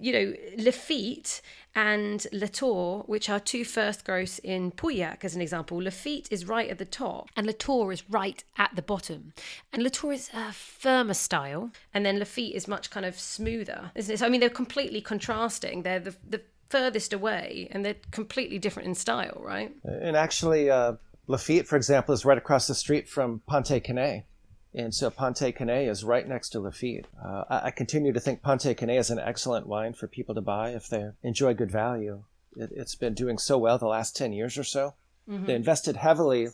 you 0.00 0.12
know, 0.12 0.34
Lafite 0.58 1.40
and 1.74 2.26
Latour, 2.32 3.04
which 3.06 3.28
are 3.28 3.40
two 3.40 3.64
first 3.64 4.04
growths 4.04 4.38
in 4.40 4.72
Pauillac, 4.72 5.24
as 5.24 5.34
an 5.34 5.42
example, 5.42 5.78
Lafite 5.78 6.28
is 6.30 6.46
right 6.46 6.68
at 6.68 6.78
the 6.78 6.84
top 6.84 7.28
and 7.36 7.46
Latour 7.46 7.92
is 7.92 8.08
right 8.10 8.42
at 8.56 8.74
the 8.74 8.82
bottom. 8.82 9.32
And 9.72 9.82
Latour 9.82 10.12
is 10.12 10.30
a 10.32 10.52
firmer 10.52 11.14
style, 11.14 11.70
and 11.92 12.04
then 12.04 12.18
Lafite 12.18 12.54
is 12.54 12.68
much 12.68 12.90
kind 12.90 13.06
of 13.06 13.18
smoother, 13.18 13.90
isn't 13.94 14.14
it? 14.14 14.18
So, 14.18 14.26
I 14.26 14.28
mean, 14.28 14.40
they're 14.40 14.50
completely 14.50 15.00
contrasting. 15.00 15.82
They're 15.82 16.00
the, 16.00 16.16
the 16.28 16.42
furthest 16.68 17.12
away 17.12 17.68
and 17.70 17.84
they're 17.84 17.96
completely 18.10 18.58
different 18.58 18.88
in 18.88 18.94
style, 18.94 19.40
right? 19.40 19.72
And 19.84 20.16
actually, 20.16 20.70
uh, 20.70 20.94
Lafite, 21.28 21.66
for 21.66 21.76
example, 21.76 22.14
is 22.14 22.24
right 22.24 22.38
across 22.38 22.66
the 22.66 22.74
street 22.74 23.08
from 23.08 23.40
Pontet 23.48 23.84
Canet. 23.84 24.24
And 24.76 24.94
so 24.94 25.10
Pontet 25.10 25.56
Canet 25.56 25.88
is 25.88 26.04
right 26.04 26.28
next 26.28 26.50
to 26.50 26.60
Lafite. 26.60 27.06
Uh, 27.24 27.44
I, 27.48 27.66
I, 27.68 27.70
continue 27.70 28.12
to 28.12 28.20
think 28.20 28.42
Pontet 28.42 28.76
Canet 28.76 28.98
is 28.98 29.10
an 29.10 29.18
excellent 29.18 29.66
wine 29.66 29.94
for 29.94 30.06
people 30.06 30.34
to 30.34 30.42
buy 30.42 30.70
if 30.70 30.86
they 30.88 31.12
enjoy 31.22 31.54
good 31.54 31.70
value. 31.70 32.24
It, 32.54 32.76
has 32.76 32.94
been 32.94 33.14
doing 33.14 33.38
so 33.38 33.56
well 33.56 33.78
the 33.78 33.86
last 33.86 34.14
10 34.14 34.34
years 34.34 34.58
or 34.58 34.64
so. 34.64 34.94
Mm-hmm. 35.26 35.46
They 35.46 35.54
invested 35.54 35.96
heavily 35.96 36.48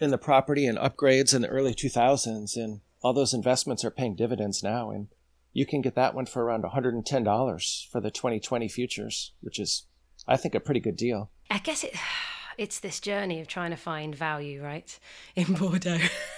in 0.00 0.10
the 0.10 0.16
property 0.16 0.66
and 0.66 0.78
upgrades 0.78 1.34
in 1.34 1.42
the 1.42 1.48
early 1.48 1.74
2000s, 1.74 2.56
and 2.56 2.80
all 3.02 3.12
those 3.12 3.34
investments 3.34 3.84
are 3.84 3.90
paying 3.90 4.16
dividends 4.16 4.62
now. 4.62 4.90
And 4.90 5.08
you 5.52 5.66
can 5.66 5.82
get 5.82 5.94
that 5.94 6.14
one 6.14 6.26
for 6.26 6.42
around 6.42 6.64
$110 6.64 7.90
for 7.90 8.00
the 8.00 8.10
2020 8.10 8.68
futures, 8.68 9.32
which 9.40 9.58
is, 9.58 9.84
I 10.26 10.38
think, 10.38 10.54
a 10.54 10.60
pretty 10.60 10.80
good 10.80 10.96
deal. 10.96 11.30
I 11.50 11.58
guess 11.58 11.84
it 11.84 11.94
it's 12.58 12.80
this 12.80 12.98
journey 12.98 13.40
of 13.40 13.46
trying 13.46 13.70
to 13.72 13.76
find 13.76 14.14
value, 14.14 14.62
right, 14.62 14.98
in 15.36 15.52
Bordeaux. 15.54 15.98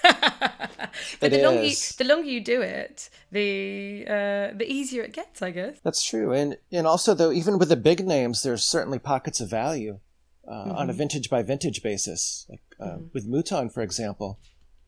but 1.20 1.30
the 1.30 1.42
longer, 1.42 1.62
you, 1.62 1.74
the 1.98 2.04
longer 2.04 2.28
you 2.28 2.40
do 2.40 2.60
it, 2.62 3.10
the 3.30 4.04
uh, 4.06 4.56
the 4.56 4.66
easier 4.66 5.02
it 5.02 5.12
gets, 5.12 5.42
I 5.42 5.50
guess. 5.50 5.78
That's 5.82 6.04
true, 6.04 6.32
and 6.32 6.56
and 6.70 6.86
also 6.86 7.14
though, 7.14 7.32
even 7.32 7.58
with 7.58 7.68
the 7.68 7.76
big 7.76 8.06
names, 8.06 8.42
there's 8.42 8.64
certainly 8.64 8.98
pockets 8.98 9.40
of 9.40 9.50
value 9.50 10.00
uh, 10.46 10.52
mm-hmm. 10.52 10.70
on 10.70 10.76
a 10.76 10.92
mm-hmm. 10.92 10.98
vintage 10.98 11.30
by 11.30 11.42
vintage 11.42 11.82
basis. 11.82 12.46
Like 12.48 12.62
uh, 12.78 12.84
mm-hmm. 12.84 13.04
with 13.12 13.26
Mouton, 13.26 13.70
for 13.70 13.82
example, 13.82 14.38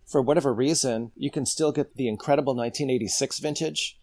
for 0.07 0.21
whatever 0.21 0.53
reason, 0.53 1.13
you 1.17 1.31
can 1.31 1.47
still 1.47 1.73
get 1.73 1.97
the 1.97 2.09
incredible 2.09 2.55
1986 2.55 3.39
vintage 3.39 3.99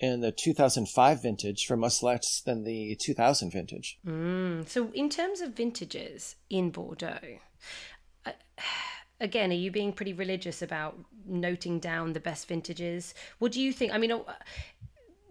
and 0.00 0.22
the 0.22 0.32
2005 0.32 1.22
vintage 1.22 1.64
for 1.64 1.76
much 1.76 2.02
less 2.02 2.40
than 2.40 2.64
the 2.64 2.96
2000 2.96 3.52
vintage. 3.52 3.98
Mm. 4.04 4.68
So, 4.68 4.90
in 4.92 5.08
terms 5.08 5.40
of 5.40 5.54
vintages 5.54 6.34
in 6.50 6.70
Bordeaux, 6.70 7.38
uh, 8.26 8.32
again, 9.22 9.50
are 9.50 9.54
you 9.54 9.70
being 9.70 9.92
pretty 9.92 10.12
religious 10.12 10.60
about 10.60 10.98
noting 11.24 11.78
down 11.78 12.12
the 12.12 12.20
best 12.20 12.48
vintages? 12.48 13.14
What 13.38 13.52
do 13.52 13.60
you 13.60 13.72
think? 13.72 13.94
I 13.94 13.98
mean, 13.98 14.12
uh, 14.12 14.18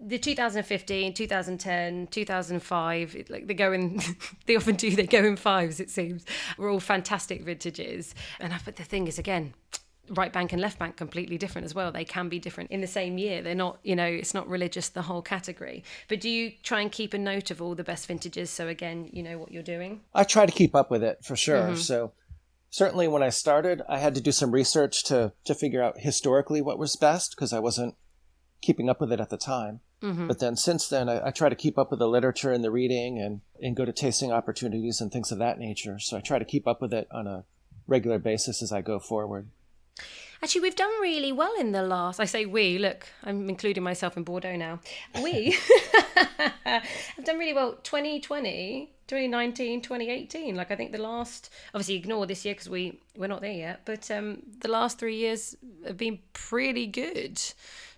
the 0.04 0.17
2015 0.17 1.13
2010 1.13 2.08
2005 2.08 3.25
like 3.30 3.45
they 3.45 3.54
go 3.54 3.71
in 3.71 4.01
they 4.47 4.56
often 4.56 4.75
do 4.75 4.95
they 4.95 5.06
go 5.06 5.19
in 5.19 5.36
fives 5.36 5.80
it 5.80 5.91
seems 5.91 6.25
we're 6.58 6.71
all 6.71 6.80
fantastic 6.80 7.43
vintages 7.43 8.15
and 8.39 8.51
I, 8.51 8.60
but 8.65 8.77
the 8.77 8.84
thing 8.84 9.06
is 9.08 9.19
again 9.19 9.54
right 10.10 10.34
bank 10.34 10.54
and 10.54 10.62
left 10.62 10.80
bank 10.80 10.97
completely 10.97 11.38
different 11.38 11.65
as 11.65 11.75
well 11.75 11.91
they 11.91 12.04
can 12.04 12.30
be 12.30 12.39
different 12.39 12.71
in 12.71 12.82
the 12.82 12.88
same 12.88 13.19
year 13.19 13.43
they're 13.43 13.54
not 13.54 13.77
you 13.84 13.95
know 13.95 14.06
it's 14.08 14.34
not 14.34 14.47
religious 14.47 14.89
the 14.89 15.04
whole 15.04 15.21
category 15.21 15.84
but 16.08 16.19
do 16.19 16.32
you 16.32 16.51
try 16.63 16.82
and 16.82 16.91
keep 16.91 17.13
a 17.13 17.17
note 17.19 17.51
of 17.51 17.62
all 17.62 17.75
the 17.75 17.84
best 17.84 18.08
vintages 18.08 18.49
so 18.49 18.67
again 18.67 19.08
you 19.13 19.21
know 19.21 19.38
what 19.38 19.51
you're 19.51 19.62
doing 19.62 20.01
i 20.15 20.23
try 20.23 20.47
to 20.47 20.51
keep 20.51 20.73
up 20.73 20.89
with 20.89 21.04
it 21.04 21.23
for 21.23 21.36
sure 21.36 21.62
mm-hmm. 21.62 21.75
so 21.75 22.12
certainly 22.71 23.07
when 23.07 23.21
i 23.21 23.29
started 23.29 23.84
i 23.88 23.99
had 23.99 24.15
to 24.15 24.21
do 24.21 24.31
some 24.31 24.51
research 24.51 25.03
to 25.03 25.31
to 25.43 25.53
figure 25.53 25.84
out 25.84 25.99
historically 25.99 26.62
what 26.62 26.79
was 26.79 26.95
best 26.95 27.36
because 27.36 27.53
i 27.53 27.60
wasn't 27.60 27.93
keeping 28.62 28.89
up 28.89 29.01
with 29.01 29.12
it 29.12 29.19
at 29.19 29.29
the 29.29 29.38
time. 29.38 29.81
Mm-hmm. 30.01 30.27
but 30.27 30.39
then 30.39 30.55
since 30.55 30.88
then 30.88 31.07
I, 31.07 31.27
I 31.27 31.31
try 31.31 31.49
to 31.49 31.55
keep 31.55 31.77
up 31.77 31.91
with 31.91 31.99
the 31.99 32.07
literature 32.07 32.51
and 32.51 32.63
the 32.63 32.71
reading 32.71 33.19
and 33.19 33.41
and 33.62 33.75
go 33.75 33.86
to 33.86 33.93
tasting 33.93 34.31
opportunities 34.31 34.99
and 34.99 35.12
things 35.12 35.31
of 35.31 35.38
that 35.38 35.60
nature. 35.60 35.99
So 35.99 36.17
i 36.17 36.21
try 36.21 36.39
to 36.39 36.45
keep 36.45 36.67
up 36.67 36.81
with 36.81 36.91
it 36.91 37.07
on 37.12 37.27
a 37.27 37.43
regular 37.86 38.17
basis 38.17 38.63
as 38.63 38.71
i 38.71 38.81
go 38.81 38.97
forward 38.99 39.49
Actually, 40.43 40.62
we've 40.62 40.75
done 40.75 40.89
really 41.01 41.32
well 41.32 41.54
in 41.60 41.71
the 41.71 41.84
last. 41.84 42.19
I 42.19 42.25
say 42.25 42.45
we. 42.45 42.80
Look, 42.80 43.08
I'm 43.23 43.47
including 43.47 43.84
myself 43.84 44.17
in 44.17 44.23
Bordeaux 44.23 44.56
now. 44.56 44.80
We 45.21 45.56
have 46.63 46.84
done 47.23 47.38
really 47.38 47.54
well. 47.54 47.73
2020, 47.84 48.91
2019, 49.08 49.82
2018. 49.82 50.56
Like 50.56 50.71
I 50.71 50.75
think 50.75 50.93
the 50.93 50.97
last, 50.97 51.51
obviously 51.75 51.95
ignore 51.95 52.25
this 52.25 52.43
year 52.43 52.56
because 52.56 52.69
we 52.69 52.99
we're 53.15 53.27
not 53.27 53.41
there 53.41 53.51
yet. 53.51 53.82
But 53.86 54.10
um, 54.10 54.41
the 54.62 54.67
last 54.67 54.97
three 54.97 55.17
years 55.17 55.56
have 55.86 55.97
been 55.97 56.17
pretty 56.34 56.88
good. 56.88 57.39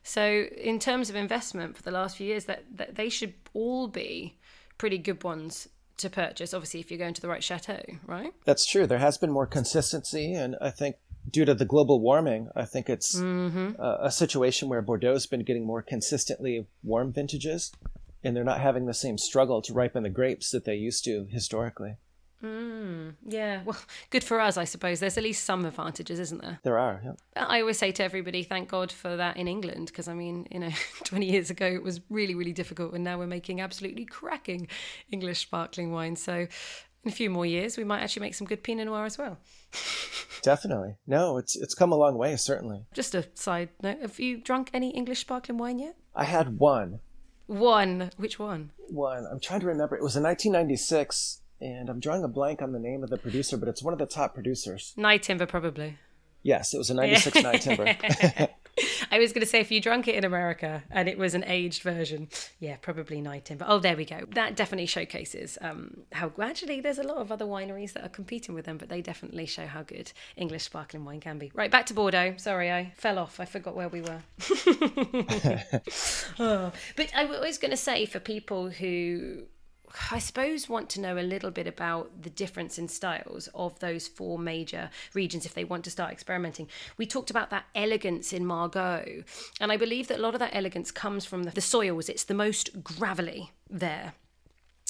So 0.03 0.45
in 0.57 0.79
terms 0.79 1.09
of 1.09 1.15
investment 1.15 1.77
for 1.77 1.83
the 1.83 1.91
last 1.91 2.17
few 2.17 2.27
years, 2.27 2.43
that, 2.45 2.65
that 2.75 2.95
they 2.95 3.07
should 3.07 3.35
all 3.53 3.87
be 3.87 4.35
pretty 4.77 4.97
good 4.97 5.23
ones 5.23 5.69
to 5.95 6.09
purchase 6.09 6.53
obviously 6.53 6.79
if 6.79 6.89
you're 6.89 6.97
going 6.97 7.13
to 7.13 7.21
the 7.21 7.27
right 7.27 7.43
chateau 7.43 7.79
right 8.07 8.33
that's 8.45 8.65
true 8.65 8.87
there 8.87 8.97
has 8.97 9.17
been 9.17 9.31
more 9.31 9.45
consistency 9.45 10.33
and 10.33 10.55
i 10.59 10.69
think 10.69 10.95
due 11.29 11.45
to 11.45 11.53
the 11.53 11.65
global 11.65 11.99
warming, 11.99 12.49
I 12.55 12.65
think 12.65 12.89
it's 12.89 13.15
mm-hmm. 13.15 13.81
a, 13.81 13.97
a, 14.03 14.11
situation 14.11 14.69
where 14.69 14.81
Bordeaux's 14.81 15.25
been 15.25 15.43
getting 15.43 15.65
more 15.65 15.81
consistently 15.81 16.67
warm 16.83 17.13
vintages, 17.13 17.71
and 18.23 18.35
they're 18.35 18.43
not 18.43 18.59
having 18.59 18.85
the 18.85 18.93
same 18.93 19.17
struggle 19.17 19.61
to 19.61 19.73
ripen 19.73 20.03
the 20.03 20.09
grapes 20.09 20.51
that 20.51 20.65
they 20.65 20.75
used 20.75 21.03
to 21.05 21.27
historically. 21.29 21.95
Mm, 22.43 23.15
yeah, 23.25 23.63
well, 23.63 23.77
good 24.09 24.23
for 24.23 24.39
us, 24.39 24.57
I 24.57 24.65
suppose. 24.65 24.99
There's 24.99 25.17
at 25.17 25.23
least 25.23 25.45
some 25.45 25.65
advantages, 25.65 26.19
isn't 26.19 26.41
there? 26.41 26.59
There 26.63 26.77
are. 26.77 27.01
Yeah. 27.03 27.45
I 27.47 27.61
always 27.61 27.79
say 27.79 27.93
to 27.93 28.03
everybody, 28.03 28.43
thank 28.43 28.67
God 28.69 28.91
for 28.91 29.15
that 29.15 29.37
in 29.37 29.47
England, 29.47 29.87
because 29.87 30.09
I 30.09 30.13
mean, 30.13 30.47
you 30.51 30.59
know, 30.59 30.71
20 31.05 31.25
years 31.25 31.49
ago 31.49 31.65
it 31.65 31.81
was 31.81 32.01
really, 32.09 32.35
really 32.35 32.51
difficult, 32.51 32.93
and 32.93 33.03
now 33.03 33.17
we're 33.17 33.27
making 33.27 33.61
absolutely 33.61 34.05
cracking 34.05 34.67
English 35.09 35.39
sparkling 35.39 35.93
wine. 35.93 36.17
So, 36.17 36.47
in 37.03 37.11
a 37.11 37.13
few 37.13 37.29
more 37.29 37.45
years, 37.45 37.77
we 37.77 37.83
might 37.83 38.01
actually 38.01 38.21
make 38.21 38.33
some 38.33 38.47
good 38.47 38.63
Pinot 38.63 38.87
Noir 38.87 39.05
as 39.05 39.17
well. 39.17 39.37
Definitely. 40.41 40.95
No, 41.07 41.37
it's 41.37 41.55
it's 41.55 41.73
come 41.73 41.91
a 41.91 41.95
long 41.95 42.17
way, 42.17 42.35
certainly. 42.35 42.85
Just 42.93 43.15
a 43.15 43.25
side 43.33 43.69
note: 43.81 44.01
Have 44.01 44.19
you 44.19 44.37
drunk 44.37 44.69
any 44.73 44.89
English 44.91 45.19
sparkling 45.19 45.57
wine 45.57 45.79
yet? 45.79 45.95
I 46.15 46.25
had 46.25 46.59
one. 46.59 46.99
One. 47.47 48.11
Which 48.17 48.39
one? 48.39 48.71
One. 48.89 49.25
I'm 49.29 49.39
trying 49.39 49.61
to 49.61 49.67
remember. 49.67 49.95
It 49.95 50.03
was 50.03 50.15
in 50.15 50.23
1996, 50.23 51.41
and 51.61 51.89
I'm 51.89 51.99
drawing 51.99 52.23
a 52.23 52.27
blank 52.27 52.61
on 52.61 52.71
the 52.71 52.79
name 52.79 53.03
of 53.03 53.09
the 53.09 53.17
producer, 53.17 53.57
but 53.57 53.69
it's 53.69 53.83
one 53.83 53.93
of 53.93 53.99
the 53.99 54.05
top 54.05 54.33
producers. 54.33 54.93
Nyetimber, 54.97 55.47
probably. 55.47 55.97
Yes, 56.41 56.73
it 56.73 56.77
was 56.77 56.89
a 56.89 56.93
96 56.93 57.37
Nyetimber. 57.41 58.49
I 59.11 59.19
was 59.19 59.31
going 59.31 59.41
to 59.41 59.47
say 59.47 59.59
if 59.59 59.71
you 59.71 59.79
drank 59.79 60.07
it 60.07 60.15
in 60.15 60.23
America 60.23 60.83
and 60.89 61.07
it 61.07 61.17
was 61.17 61.35
an 61.35 61.43
aged 61.45 61.83
version, 61.83 62.29
yeah, 62.59 62.77
probably 62.81 63.21
Nyetimber. 63.21 63.65
Oh, 63.67 63.79
there 63.79 63.95
we 63.95 64.05
go. 64.05 64.21
That 64.31 64.55
definitely 64.55 64.87
showcases 64.87 65.57
um, 65.61 66.01
how 66.11 66.31
actually 66.41 66.81
there's 66.81 66.97
a 66.97 67.03
lot 67.03 67.17
of 67.17 67.31
other 67.31 67.45
wineries 67.45 67.93
that 67.93 68.03
are 68.03 68.09
competing 68.09 68.55
with 68.55 68.65
them, 68.65 68.77
but 68.77 68.89
they 68.89 69.01
definitely 69.01 69.45
show 69.45 69.67
how 69.67 69.83
good 69.83 70.11
English 70.35 70.63
sparkling 70.63 71.05
wine 71.05 71.19
can 71.19 71.37
be. 71.37 71.51
Right, 71.53 71.71
back 71.71 71.85
to 71.87 71.93
Bordeaux. 71.93 72.35
Sorry, 72.37 72.71
I 72.71 72.91
fell 72.95 73.19
off. 73.19 73.39
I 73.39 73.45
forgot 73.45 73.75
where 73.75 73.89
we 73.89 74.01
were. 74.01 74.21
oh. 76.39 76.71
But 76.95 77.11
I 77.15 77.25
was 77.25 77.57
going 77.57 77.71
to 77.71 77.77
say 77.77 78.05
for 78.05 78.19
people 78.19 78.69
who 78.69 79.43
I 80.11 80.19
suppose, 80.19 80.67
want 80.67 80.89
to 80.91 81.01
know 81.01 81.17
a 81.17 81.21
little 81.21 81.51
bit 81.51 81.67
about 81.67 82.23
the 82.23 82.29
difference 82.29 82.79
in 82.79 82.87
styles 82.87 83.47
of 83.53 83.77
those 83.79 84.07
four 84.07 84.39
major 84.39 84.89
regions 85.13 85.45
if 85.45 85.53
they 85.53 85.63
want 85.63 85.83
to 85.83 85.91
start 85.91 86.11
experimenting. 86.11 86.67
We 86.97 87.05
talked 87.05 87.29
about 87.29 87.51
that 87.51 87.65
elegance 87.75 88.33
in 88.33 88.45
Margaux, 88.45 89.23
and 89.59 89.71
I 89.71 89.77
believe 89.77 90.07
that 90.07 90.19
a 90.19 90.21
lot 90.21 90.33
of 90.33 90.39
that 90.39 90.55
elegance 90.55 90.91
comes 90.91 91.25
from 91.25 91.43
the, 91.43 91.51
the 91.51 91.61
soils. 91.61 92.09
It's 92.09 92.23
the 92.23 92.33
most 92.33 92.83
gravelly 92.83 93.51
there 93.69 94.13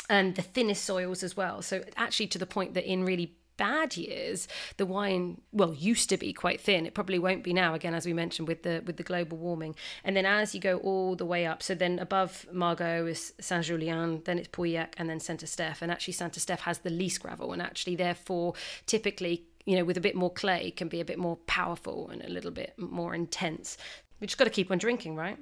and 0.09 0.35
the 0.35 0.41
thinnest 0.41 0.83
soils 0.83 1.23
as 1.23 1.35
well. 1.35 1.61
So, 1.61 1.83
actually, 1.95 2.27
to 2.27 2.37
the 2.37 2.45
point 2.45 2.73
that 2.73 2.89
in 2.89 3.03
really 3.03 3.35
bad 3.63 3.95
years, 3.95 4.47
the 4.76 4.86
wine 4.86 5.39
well 5.54 5.73
used 5.73 6.10
to 6.10 6.17
be 6.17 6.34
quite 6.34 6.60
thin. 6.60 6.86
It 6.86 6.93
probably 6.93 7.17
won't 7.17 7.43
be 7.43 7.54
now 7.54 7.73
again, 7.73 7.93
as 7.93 8.06
we 8.06 8.13
mentioned 8.13 8.47
with 8.49 8.63
the 8.63 8.84
with 8.86 8.97
the 8.97 9.04
global 9.12 9.38
warming. 9.38 9.73
And 10.04 10.17
then 10.17 10.26
as 10.26 10.54
you 10.54 10.60
go 10.60 10.76
all 10.80 11.15
the 11.15 11.30
way 11.34 11.45
up, 11.45 11.63
so 11.63 11.73
then 11.73 11.97
above 11.99 12.45
Margaux 12.52 13.06
is 13.06 13.34
Saint 13.39 13.63
Julien, 13.63 14.21
then 14.26 14.38
it's 14.38 14.49
Pauillac, 14.49 14.91
and 14.97 15.10
then 15.10 15.21
Saint 15.21 15.41
Estèphe. 15.41 15.82
And 15.82 15.91
actually, 15.91 16.17
Saint 16.21 16.34
Estèphe 16.34 16.60
has 16.71 16.80
the 16.80 16.89
least 16.89 17.21
gravel, 17.21 17.54
and 17.54 17.62
actually, 17.62 17.95
therefore, 17.95 18.54
typically. 18.86 19.45
You 19.65 19.78
know, 19.78 19.86
with 19.86 19.95
a 19.95 20.02
bit 20.02 20.15
more 20.23 20.34
clay, 20.41 20.71
can 20.71 20.89
be 20.89 20.99
a 20.99 21.06
bit 21.06 21.17
more 21.17 21.38
powerful 21.47 22.10
and 22.10 22.21
a 22.21 22.28
little 22.28 22.52
bit 22.52 22.73
more 22.78 23.15
intense. 23.15 23.78
We 24.19 24.28
just 24.28 24.38
got 24.38 24.43
to 24.43 24.49
keep 24.49 24.69
on 24.71 24.78
drinking, 24.78 25.15
right? 25.15 25.38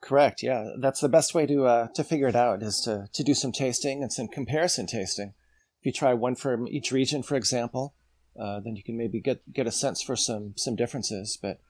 Correct. 0.00 0.40
Yeah, 0.40 0.70
that's 0.78 1.00
the 1.00 1.08
best 1.08 1.34
way 1.34 1.46
to 1.46 1.66
uh, 1.66 1.88
to 1.96 2.04
figure 2.04 2.28
it 2.28 2.36
out 2.36 2.62
is 2.62 2.80
to 2.84 3.08
to 3.12 3.24
do 3.24 3.34
some 3.34 3.50
tasting 3.50 4.04
and 4.04 4.12
some 4.12 4.28
comparison 4.28 4.86
tasting 4.86 5.34
you 5.86 5.92
try 5.92 6.12
one 6.12 6.34
from 6.34 6.66
each 6.68 6.90
region, 6.92 7.22
for 7.22 7.36
example, 7.36 7.94
uh, 8.38 8.60
then 8.60 8.76
you 8.76 8.82
can 8.82 8.96
maybe 8.96 9.20
get 9.20 9.40
get 9.52 9.66
a 9.66 9.72
sense 9.72 10.02
for 10.02 10.16
some 10.16 10.52
some 10.56 10.76
differences. 10.76 11.38
But 11.40 11.60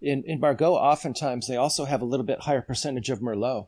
in 0.00 0.22
in 0.26 0.40
Margaux, 0.40 0.74
oftentimes 0.74 1.46
they 1.46 1.56
also 1.56 1.84
have 1.84 2.00
a 2.00 2.06
little 2.06 2.24
bit 2.24 2.40
higher 2.40 2.62
percentage 2.62 3.10
of 3.10 3.20
Merlot, 3.20 3.66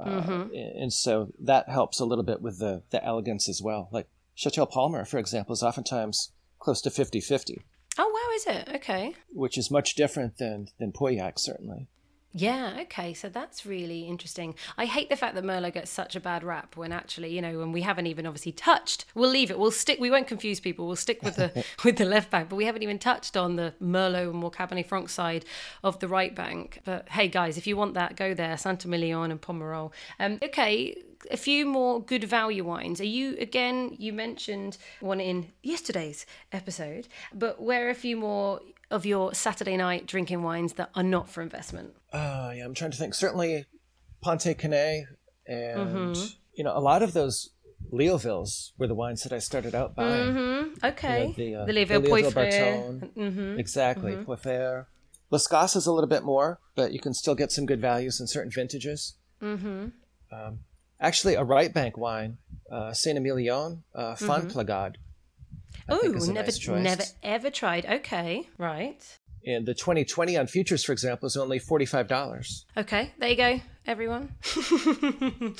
uh, 0.00 0.04
mm-hmm. 0.04 0.54
and 0.54 0.92
so 0.92 1.32
that 1.38 1.68
helps 1.68 2.00
a 2.00 2.04
little 2.04 2.24
bit 2.24 2.40
with 2.40 2.58
the 2.58 2.82
the 2.90 3.04
elegance 3.04 3.48
as 3.48 3.62
well. 3.62 3.88
Like 3.92 4.08
Chateau 4.34 4.66
Palmer, 4.66 5.04
for 5.04 5.18
example, 5.18 5.52
is 5.52 5.62
oftentimes 5.62 6.32
close 6.58 6.80
to 6.82 6.90
50-50. 6.90 7.58
Oh 7.98 8.08
wow, 8.08 8.34
is 8.34 8.46
it 8.46 8.76
okay? 8.76 9.14
Which 9.30 9.58
is 9.58 9.70
much 9.70 9.94
different 9.94 10.38
than 10.38 10.68
than 10.78 10.92
Pauillac, 10.92 11.38
certainly. 11.38 11.88
Yeah, 12.38 12.78
okay, 12.82 13.14
so 13.14 13.28
that's 13.28 13.66
really 13.66 14.02
interesting. 14.02 14.54
I 14.76 14.84
hate 14.84 15.08
the 15.10 15.16
fact 15.16 15.34
that 15.34 15.42
Merlot 15.42 15.74
gets 15.74 15.90
such 15.90 16.14
a 16.14 16.20
bad 16.20 16.44
rap 16.44 16.76
when 16.76 16.92
actually, 16.92 17.34
you 17.34 17.42
know, 17.42 17.58
when 17.58 17.72
we 17.72 17.82
haven't 17.82 18.06
even 18.06 18.26
obviously 18.26 18.52
touched. 18.52 19.06
We'll 19.14 19.30
leave 19.30 19.50
it. 19.50 19.58
We'll 19.58 19.72
stick. 19.72 19.98
We 19.98 20.10
won't 20.10 20.28
confuse 20.28 20.60
people. 20.60 20.86
We'll 20.86 20.94
stick 20.96 21.20
with 21.22 21.34
the 21.34 21.64
with 21.84 21.96
the 21.96 22.04
left 22.04 22.30
bank, 22.30 22.48
but 22.48 22.56
we 22.56 22.64
haven't 22.64 22.84
even 22.84 23.00
touched 23.00 23.36
on 23.36 23.56
the 23.56 23.74
Merlot 23.82 24.30
and 24.30 24.34
more 24.34 24.52
Cabernet 24.52 24.86
Franc 24.86 25.08
side 25.08 25.44
of 25.82 25.98
the 25.98 26.06
right 26.06 26.34
bank. 26.34 26.80
But 26.84 27.08
hey, 27.08 27.26
guys, 27.26 27.58
if 27.58 27.66
you 27.66 27.76
want 27.76 27.94
that, 27.94 28.14
go 28.14 28.34
there. 28.34 28.56
Saint-Emilion 28.56 29.32
and 29.32 29.40
Pomerol. 29.40 29.92
Um, 30.20 30.38
okay, 30.40 30.96
a 31.32 31.36
few 31.36 31.66
more 31.66 32.00
good 32.00 32.22
value 32.22 32.62
wines. 32.62 33.00
Are 33.00 33.04
you 33.04 33.36
again? 33.40 33.96
You 33.98 34.12
mentioned 34.12 34.78
one 35.00 35.20
in 35.20 35.50
yesterday's 35.62 36.24
episode, 36.52 37.08
but 37.34 37.60
where 37.60 37.90
a 37.90 37.94
few 37.94 38.16
more 38.16 38.60
of 38.90 39.06
your 39.06 39.34
Saturday 39.34 39.76
night 39.76 40.06
drinking 40.06 40.42
wines 40.42 40.74
that 40.74 40.90
are 40.94 41.02
not 41.02 41.28
for 41.28 41.42
investment? 41.42 41.94
Uh, 42.12 42.52
yeah, 42.56 42.64
I'm 42.64 42.74
trying 42.74 42.90
to 42.90 42.96
think. 42.96 43.14
Certainly, 43.14 43.66
Pontet 44.24 44.58
Canet 44.58 45.04
and 45.46 45.80
mm-hmm. 45.80 46.26
you 46.54 46.64
know 46.64 46.76
a 46.76 46.80
lot 46.80 47.02
of 47.02 47.12
those 47.12 47.50
Leovilles 47.92 48.72
were 48.76 48.86
the 48.86 48.94
wines 48.94 49.22
that 49.22 49.32
I 49.32 49.38
started 49.38 49.74
out 49.74 49.94
buying. 49.94 50.34
Mm-hmm. 50.34 50.86
Okay, 50.86 51.20
you 51.20 51.26
know, 51.26 51.32
the, 51.32 51.54
uh, 51.54 51.64
the 51.66 51.72
Leoville, 51.72 52.02
the 52.02 52.08
Leoville 52.08 52.34
Barton, 52.34 53.10
mm-hmm. 53.16 53.58
exactly. 53.58 54.12
Mm-hmm. 54.12 54.82
Las 55.30 55.46
Cases 55.46 55.76
is 55.76 55.86
a 55.86 55.92
little 55.92 56.08
bit 56.08 56.24
more, 56.24 56.58
but 56.74 56.92
you 56.92 57.00
can 57.00 57.12
still 57.12 57.34
get 57.34 57.52
some 57.52 57.66
good 57.66 57.80
values 57.80 58.20
in 58.20 58.26
certain 58.26 58.50
vintages. 58.50 59.14
Mm-hmm. 59.42 59.88
Um, 60.32 60.60
actually, 61.00 61.34
a 61.34 61.44
right 61.44 61.72
bank 61.72 61.96
wine, 61.96 62.38
uh, 62.70 62.92
Saint 62.92 63.18
Emilion, 63.18 63.84
uh, 63.94 64.14
Fon 64.14 64.48
mm-hmm. 64.48 64.48
Oh, 65.88 66.00
never, 66.02 66.18
nice 66.18 66.68
never 66.68 67.02
ever 67.22 67.50
tried. 67.50 67.86
Okay, 67.86 68.48
right. 68.58 69.18
And 69.46 69.64
the 69.64 69.74
2020 69.74 70.36
on 70.36 70.46
futures, 70.46 70.84
for 70.84 70.92
example, 70.92 71.26
is 71.26 71.36
only 71.36 71.58
$45. 71.58 72.64
Okay, 72.76 73.12
there 73.18 73.28
you 73.28 73.36
go, 73.36 73.60
everyone. 73.86 74.34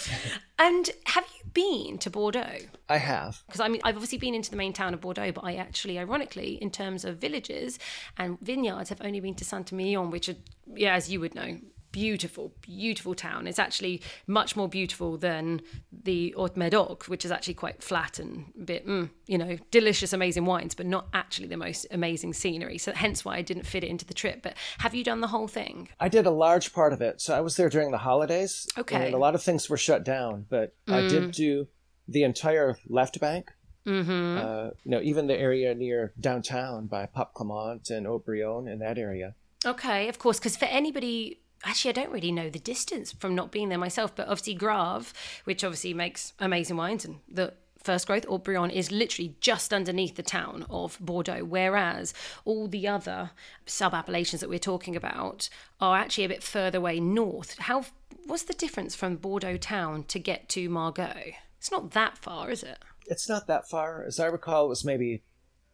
and 0.58 0.90
have 1.04 1.24
you 1.24 1.50
been 1.54 1.98
to 1.98 2.10
Bordeaux? 2.10 2.58
I 2.88 2.98
have. 2.98 3.42
Because 3.46 3.60
I 3.60 3.68
mean, 3.68 3.80
I've 3.84 3.94
obviously 3.94 4.18
been 4.18 4.34
into 4.34 4.50
the 4.50 4.56
main 4.56 4.72
town 4.72 4.94
of 4.94 5.00
Bordeaux, 5.00 5.32
but 5.32 5.44
I 5.44 5.54
actually, 5.54 5.98
ironically, 5.98 6.58
in 6.60 6.70
terms 6.70 7.04
of 7.04 7.18
villages 7.18 7.78
and 8.18 8.38
vineyards, 8.40 8.88
have 8.90 9.00
only 9.02 9.20
been 9.20 9.34
to 9.36 9.44
Saint 9.44 9.70
Emilion, 9.72 10.10
which, 10.10 10.28
are, 10.28 10.36
yeah, 10.74 10.94
as 10.94 11.10
you 11.10 11.20
would 11.20 11.34
know, 11.34 11.58
beautiful, 11.92 12.52
beautiful 12.60 13.14
town. 13.14 13.46
It's 13.46 13.58
actually 13.58 14.02
much 14.26 14.56
more 14.56 14.68
beautiful 14.68 15.16
than 15.16 15.60
the 15.90 16.34
Haute 16.36 16.56
Medoc, 16.56 17.04
which 17.04 17.24
is 17.24 17.30
actually 17.30 17.54
quite 17.54 17.82
flat 17.82 18.18
and 18.18 18.52
a 18.60 18.64
bit, 18.64 18.86
mm, 18.86 19.10
you 19.26 19.38
know, 19.38 19.58
delicious, 19.70 20.12
amazing 20.12 20.44
wines, 20.44 20.74
but 20.74 20.86
not 20.86 21.08
actually 21.12 21.48
the 21.48 21.56
most 21.56 21.86
amazing 21.90 22.32
scenery. 22.34 22.78
So 22.78 22.92
hence 22.92 23.24
why 23.24 23.36
I 23.36 23.42
didn't 23.42 23.66
fit 23.66 23.84
it 23.84 23.88
into 23.88 24.04
the 24.04 24.14
trip. 24.14 24.42
But 24.42 24.54
have 24.78 24.94
you 24.94 25.04
done 25.04 25.20
the 25.20 25.28
whole 25.28 25.48
thing? 25.48 25.88
I 26.00 26.08
did 26.08 26.26
a 26.26 26.30
large 26.30 26.72
part 26.72 26.92
of 26.92 27.00
it. 27.00 27.20
So 27.20 27.34
I 27.34 27.40
was 27.40 27.56
there 27.56 27.68
during 27.68 27.90
the 27.90 27.98
holidays. 27.98 28.66
Okay. 28.76 29.06
And 29.06 29.14
a 29.14 29.18
lot 29.18 29.34
of 29.34 29.42
things 29.42 29.68
were 29.68 29.76
shut 29.76 30.04
down, 30.04 30.46
but 30.48 30.74
I 30.86 31.08
did 31.08 31.32
do 31.32 31.68
the 32.06 32.22
entire 32.24 32.76
left 32.88 33.20
bank. 33.20 33.50
Mm-hmm. 33.86 34.38
Uh, 34.38 34.70
you 34.84 34.90
know, 34.90 35.00
even 35.00 35.26
the 35.28 35.38
area 35.38 35.74
near 35.74 36.12
downtown 36.20 36.86
by 36.86 37.06
Pape 37.06 37.28
Clement 37.34 37.88
and 37.88 38.06
Haut-Brion 38.06 38.68
in 38.68 38.80
that 38.80 38.98
area. 38.98 39.34
Okay, 39.64 40.08
of 40.08 40.18
course, 40.18 40.38
because 40.38 40.56
for 40.56 40.66
anybody 40.66 41.40
actually, 41.64 41.90
I 41.90 41.92
don't 41.92 42.12
really 42.12 42.32
know 42.32 42.50
the 42.50 42.58
distance 42.58 43.12
from 43.12 43.34
not 43.34 43.50
being 43.50 43.68
there 43.68 43.78
myself, 43.78 44.14
but 44.14 44.28
obviously 44.28 44.54
Graves, 44.54 45.12
which 45.44 45.64
obviously 45.64 45.94
makes 45.94 46.32
amazing 46.38 46.76
wines, 46.76 47.04
and 47.04 47.20
the 47.28 47.54
first 47.82 48.06
growth 48.06 48.24
Haut-Brion 48.24 48.70
is 48.70 48.90
literally 48.90 49.34
just 49.40 49.72
underneath 49.72 50.16
the 50.16 50.22
town 50.22 50.66
of 50.68 50.98
Bordeaux, 51.00 51.44
whereas 51.44 52.12
all 52.44 52.66
the 52.68 52.86
other 52.88 53.30
sub 53.66 53.94
appellations 53.94 54.40
that 54.40 54.50
we're 54.50 54.58
talking 54.58 54.96
about 54.96 55.48
are 55.80 55.96
actually 55.96 56.24
a 56.24 56.28
bit 56.28 56.42
further 56.42 56.78
away 56.78 57.00
north. 57.00 57.56
How 57.58 57.84
what's 58.26 58.42
the 58.42 58.52
difference 58.52 58.94
from 58.94 59.16
Bordeaux 59.16 59.56
town 59.56 60.04
to 60.04 60.18
get 60.18 60.48
to 60.50 60.68
Margaux? 60.68 61.32
It's 61.58 61.70
not 61.70 61.92
that 61.92 62.18
far, 62.18 62.50
is 62.50 62.62
it? 62.62 62.78
It's 63.06 63.28
not 63.28 63.46
that 63.46 63.68
far. 63.68 64.04
As 64.04 64.20
I 64.20 64.26
recall, 64.26 64.66
it 64.66 64.68
was 64.68 64.84
maybe 64.84 65.22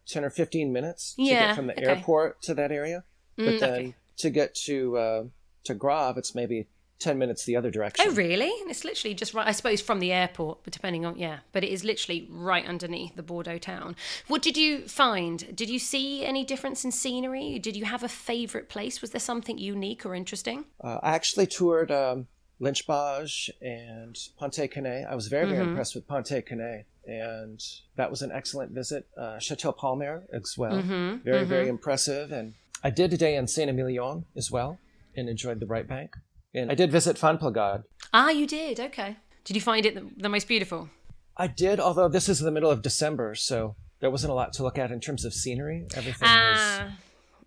10 0.07 0.23
or 0.23 0.29
15 0.29 0.71
minutes 0.71 1.15
to 1.15 1.23
Yeah, 1.23 1.47
get 1.47 1.55
from 1.55 1.67
the 1.67 1.73
okay. 1.73 1.85
airport 1.85 2.41
to 2.43 2.53
that 2.53 2.71
area. 2.71 3.03
But 3.35 3.45
Mm, 3.45 3.59
then 3.59 3.73
okay. 3.73 3.95
to 4.17 4.29
get 4.29 4.55
to 4.65 4.97
uh, 4.97 5.23
to 5.65 5.73
Graves, 5.73 6.17
it's 6.17 6.35
maybe 6.35 6.67
10 6.99 7.17
minutes 7.17 7.43
the 7.43 7.55
other 7.57 7.69
direction. 7.69 8.05
Oh, 8.07 8.13
really? 8.13 8.47
It's 8.69 8.85
literally 8.85 9.13
just 9.13 9.33
right, 9.33 9.45
I 9.47 9.51
suppose, 9.51 9.81
from 9.81 9.99
the 9.99 10.11
airport, 10.13 10.63
but 10.63 10.71
depending 10.71 11.05
on, 11.05 11.17
yeah, 11.17 11.39
but 11.51 11.63
it 11.63 11.69
is 11.71 11.83
literally 11.83 12.25
right 12.31 12.65
underneath 12.65 13.15
the 13.15 13.23
Bordeaux 13.23 13.57
town. 13.57 13.95
What 14.27 14.41
did 14.41 14.55
you 14.55 14.87
find? 14.87 15.53
Did 15.55 15.69
you 15.69 15.77
see 15.77 16.25
any 16.25 16.45
difference 16.45 16.85
in 16.85 16.91
scenery? 16.91 17.59
Did 17.59 17.75
you 17.75 17.83
have 17.85 18.03
a 18.03 18.07
favourite 18.07 18.69
place? 18.69 19.01
Was 19.01 19.11
there 19.11 19.19
something 19.19 19.57
unique 19.57 20.05
or 20.05 20.15
interesting? 20.15 20.65
Uh, 20.81 20.99
I 21.03 21.15
actually 21.15 21.47
toured 21.47 21.91
um, 21.91 22.27
Lynch 22.61 22.87
Bages 22.87 23.49
and 23.61 24.15
Pontet 24.39 24.71
Canet. 24.71 25.05
I 25.09 25.15
was 25.15 25.27
very, 25.27 25.47
Mm-hmm. 25.47 25.55
very 25.55 25.67
impressed 25.67 25.95
with 25.95 26.07
Pontet 26.07 26.45
Canet. 26.45 26.85
And 27.07 27.61
that 27.97 28.09
was 28.09 28.21
an 28.21 28.31
excellent 28.31 28.71
visit. 28.71 29.05
Uh, 29.17 29.37
Chateau 29.37 29.73
Palmer 29.73 30.23
as 30.33 30.55
well. 30.57 30.81
Mm-hmm. 30.81 31.17
Very, 31.25 31.43
very 31.43 31.67
impressive. 31.67 32.31
And 32.31 32.53
I 32.83 32.89
did 32.89 33.11
a 33.13 33.17
day 33.17 33.35
in 33.35 33.47
Saint 33.47 33.69
Emilion 33.69 34.25
as 34.35 34.49
well 34.49 34.79
and 35.15 35.29
enjoyed 35.29 35.59
the 35.59 35.65
right 35.65 35.87
bank. 35.87 36.11
And 36.53 36.71
I 36.71 36.75
did 36.75 36.91
visit 36.91 37.17
Fonplégade. 37.17 37.83
Ah, 38.13 38.29
you 38.29 38.47
did? 38.47 38.79
Okay. 38.79 39.17
Did 39.43 39.55
you 39.55 39.61
find 39.61 39.85
it 39.85 39.95
the, 39.95 40.09
the 40.17 40.29
most 40.29 40.47
beautiful? 40.47 40.89
I 41.37 41.47
did, 41.47 41.79
although 41.79 42.07
this 42.07 42.29
is 42.29 42.39
the 42.39 42.51
middle 42.51 42.71
of 42.71 42.81
December, 42.81 43.35
so 43.35 43.75
there 43.99 44.09
wasn't 44.09 44.31
a 44.31 44.35
lot 44.35 44.53
to 44.53 44.63
look 44.63 44.77
at 44.77 44.91
in 44.91 44.99
terms 45.01 45.25
of 45.25 45.33
scenery. 45.33 45.85
Everything 45.95 46.27
was 46.29 46.59
Ah, 46.59 46.97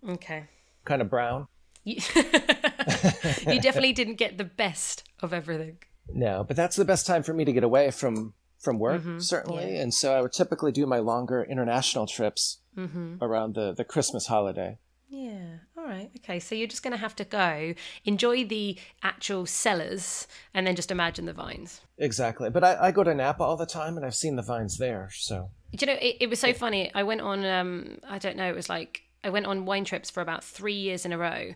okay. 0.09 0.43
kind 0.85 1.01
of 1.01 1.09
brown. 1.09 1.47
You, 1.83 1.95
you 3.47 3.59
definitely 3.61 3.93
didn't 3.93 4.15
get 4.15 4.37
the 4.37 4.43
best 4.43 5.03
of 5.21 5.33
everything. 5.33 5.77
No, 6.07 6.43
but 6.47 6.55
that's 6.55 6.75
the 6.75 6.85
best 6.85 7.05
time 7.07 7.23
for 7.23 7.33
me 7.33 7.45
to 7.45 7.53
get 7.53 7.63
away 7.63 7.91
from 7.91 8.33
from 8.59 8.77
work, 8.77 9.01
certainly. 9.19 9.77
And 9.77 9.93
so 9.93 10.13
I 10.13 10.21
would 10.21 10.33
typically 10.33 10.71
do 10.73 10.85
my 10.85 10.99
longer 10.99 11.43
international 11.49 12.05
trips 12.07 12.59
around 13.21 13.55
the 13.55 13.73
the 13.73 13.83
Christmas 13.85 14.27
holiday. 14.27 14.77
Yeah. 15.09 15.57
All 15.75 15.85
right. 15.85 16.11
Okay. 16.17 16.39
So 16.39 16.53
you're 16.53 16.67
just 16.67 16.83
going 16.83 16.91
to 16.91 16.97
have 16.97 17.15
to 17.15 17.23
go 17.23 17.73
enjoy 18.05 18.45
the 18.45 18.77
actual 19.01 19.47
cellars 19.47 20.27
and 20.53 20.67
then 20.67 20.75
just 20.75 20.91
imagine 20.91 21.25
the 21.25 21.33
vines. 21.33 21.81
Exactly. 21.97 22.49
But 22.51 22.63
I, 22.63 22.77
I 22.87 22.91
go 22.91 23.03
to 23.03 23.15
Napa 23.15 23.43
all 23.43 23.57
the 23.57 23.65
time, 23.65 23.97
and 23.97 24.05
I've 24.05 24.15
seen 24.15 24.35
the 24.35 24.43
vines 24.43 24.77
there. 24.77 25.09
So 25.11 25.49
Do 25.75 25.85
you 25.85 25.87
know, 25.93 25.99
it, 25.99 26.17
it 26.21 26.29
was 26.29 26.39
so 26.39 26.53
funny. 26.53 26.91
I 26.93 27.03
went 27.03 27.21
on, 27.21 27.43
um, 27.45 27.97
I 28.07 28.19
don't 28.19 28.37
know, 28.37 28.49
it 28.49 28.55
was 28.55 28.69
like, 28.69 29.03
I 29.23 29.29
went 29.29 29.47
on 29.47 29.65
wine 29.65 29.83
trips 29.83 30.09
for 30.09 30.21
about 30.21 30.43
three 30.43 30.75
years 30.75 31.05
in 31.05 31.11
a 31.11 31.17
row. 31.17 31.53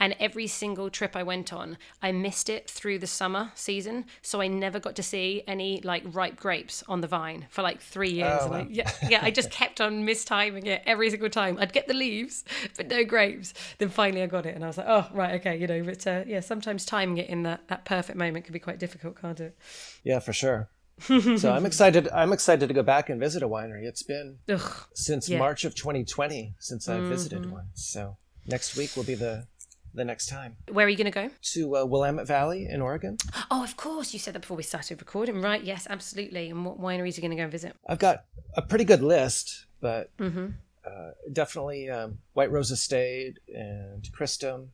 And 0.00 0.16
every 0.18 0.46
single 0.48 0.90
trip 0.90 1.14
I 1.14 1.22
went 1.22 1.52
on, 1.52 1.78
I 2.02 2.10
missed 2.12 2.48
it 2.48 2.68
through 2.68 2.98
the 2.98 3.06
summer 3.06 3.52
season. 3.54 4.06
So 4.22 4.40
I 4.40 4.48
never 4.48 4.80
got 4.80 4.96
to 4.96 5.02
see 5.02 5.42
any 5.46 5.80
like 5.82 6.02
ripe 6.06 6.36
grapes 6.36 6.82
on 6.88 7.00
the 7.00 7.06
vine 7.06 7.46
for 7.48 7.62
like 7.62 7.80
three 7.80 8.10
years. 8.10 8.40
Oh, 8.42 8.46
And 8.52 8.54
I- 8.54 8.66
yeah, 8.70 8.90
yeah, 9.08 9.20
I 9.22 9.30
just 9.30 9.50
kept 9.50 9.80
on 9.80 10.04
mistiming 10.04 10.66
it 10.66 10.82
every 10.84 11.10
single 11.10 11.28
time. 11.30 11.58
I'd 11.60 11.72
get 11.72 11.86
the 11.86 11.94
leaves, 11.94 12.44
but 12.76 12.88
no 12.88 13.04
grapes. 13.04 13.54
Then 13.78 13.88
finally 13.88 14.22
I 14.22 14.26
got 14.26 14.46
it. 14.46 14.54
And 14.54 14.64
I 14.64 14.66
was 14.66 14.78
like, 14.78 14.88
oh, 14.88 15.06
right, 15.12 15.34
okay, 15.40 15.56
you 15.56 15.66
know, 15.66 15.82
but 15.84 16.06
uh, 16.06 16.24
yeah, 16.26 16.40
sometimes 16.40 16.84
timing 16.84 17.18
it 17.18 17.28
in 17.28 17.44
that, 17.44 17.68
that 17.68 17.84
perfect 17.84 18.18
moment 18.18 18.44
can 18.46 18.52
be 18.52 18.58
quite 18.58 18.78
difficult, 18.78 19.20
can't 19.20 19.38
it? 19.40 19.56
yeah, 20.02 20.18
for 20.18 20.32
sure. 20.32 20.68
so 21.00 21.52
I'm 21.52 21.66
excited. 21.66 22.08
I'm 22.14 22.32
excited 22.32 22.68
to 22.68 22.74
go 22.74 22.82
back 22.84 23.10
and 23.10 23.18
visit 23.18 23.42
a 23.42 23.48
winery. 23.48 23.82
It's 23.84 24.04
been 24.04 24.38
Ugh. 24.48 24.86
since 24.94 25.28
Yeah. 25.28 25.38
March 25.40 25.64
of 25.64 25.74
2020 25.74 26.54
since 26.60 26.88
I 26.88 27.00
visited 27.00 27.50
one. 27.50 27.66
So 27.74 28.16
next 28.46 28.76
week 28.76 28.94
will 28.96 29.02
be 29.02 29.14
the 29.16 29.46
the 29.94 30.04
next 30.04 30.26
time 30.28 30.56
Where 30.70 30.86
are 30.86 30.88
you 30.88 30.96
going 30.96 31.10
to 31.12 31.28
go? 31.28 31.30
to 31.54 31.76
uh, 31.76 31.84
Willamette 31.84 32.26
Valley 32.26 32.66
in 32.68 32.80
Oregon. 32.82 33.16
Oh, 33.50 33.62
of 33.62 33.76
course. 33.76 34.12
You 34.12 34.18
said 34.18 34.34
that 34.34 34.40
before 34.40 34.56
we 34.56 34.62
started 34.62 35.00
recording, 35.00 35.40
right? 35.40 35.62
Yes, 35.62 35.86
absolutely. 35.88 36.50
And 36.50 36.64
what 36.64 36.80
wineries 36.80 37.12
are 37.12 37.16
you 37.16 37.20
going 37.22 37.30
to 37.30 37.36
go 37.36 37.42
and 37.44 37.52
visit? 37.52 37.74
I've 37.88 37.98
got 37.98 38.24
a 38.56 38.62
pretty 38.62 38.84
good 38.84 39.02
list, 39.02 39.66
but 39.80 40.10
Mm-hmm. 40.18 40.46
uh, 40.86 41.10
definitely 41.32 41.88
um, 41.90 42.18
White 42.32 42.50
Rose 42.50 42.70
Estate 42.70 43.38
and 43.54 44.10
Cristom, 44.12 44.70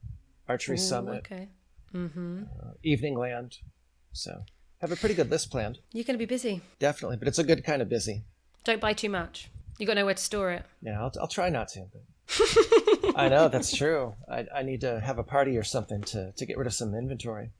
Archery 0.48 0.78
Summit, 0.78 1.18
Okay. 1.30 1.48
Mm-hmm. 1.94 2.42
uh, 2.62 2.70
Evening 2.82 3.18
Land. 3.18 3.58
So 4.12 4.42
have 4.80 4.92
a 4.92 4.96
pretty 4.96 5.14
good 5.14 5.30
list 5.30 5.50
planned, 5.50 5.78
You're 5.92 6.04
going 6.04 6.18
to 6.18 6.24
be 6.24 6.26
busy. 6.26 6.62
definitely. 6.78 7.16
But 7.18 7.28
it's 7.28 7.38
a 7.38 7.44
good 7.44 7.62
kind 7.64 7.82
of 7.82 7.88
busy. 7.88 8.24
Don't 8.64 8.80
buy 8.80 8.92
too 8.94 9.08
much. 9.10 9.50
You 9.78 9.86
got 9.86 9.96
nowhere 9.96 10.14
to 10.14 10.22
store 10.22 10.50
it. 10.52 10.64
Yeah, 10.82 11.00
I'll, 11.00 11.12
I'll 11.20 11.28
try 11.28 11.48
not 11.48 11.68
to. 11.68 11.80
But 11.92 12.02
I 13.16 13.28
know 13.28 13.48
that's 13.48 13.76
true. 13.76 14.14
I, 14.30 14.46
I 14.54 14.62
need 14.62 14.82
to 14.82 15.00
have 15.00 15.18
a 15.18 15.24
party 15.24 15.56
or 15.56 15.64
something 15.64 16.02
to, 16.02 16.32
to 16.32 16.46
get 16.46 16.56
rid 16.58 16.66
of 16.66 16.74
some 16.74 16.94
inventory. 16.94 17.50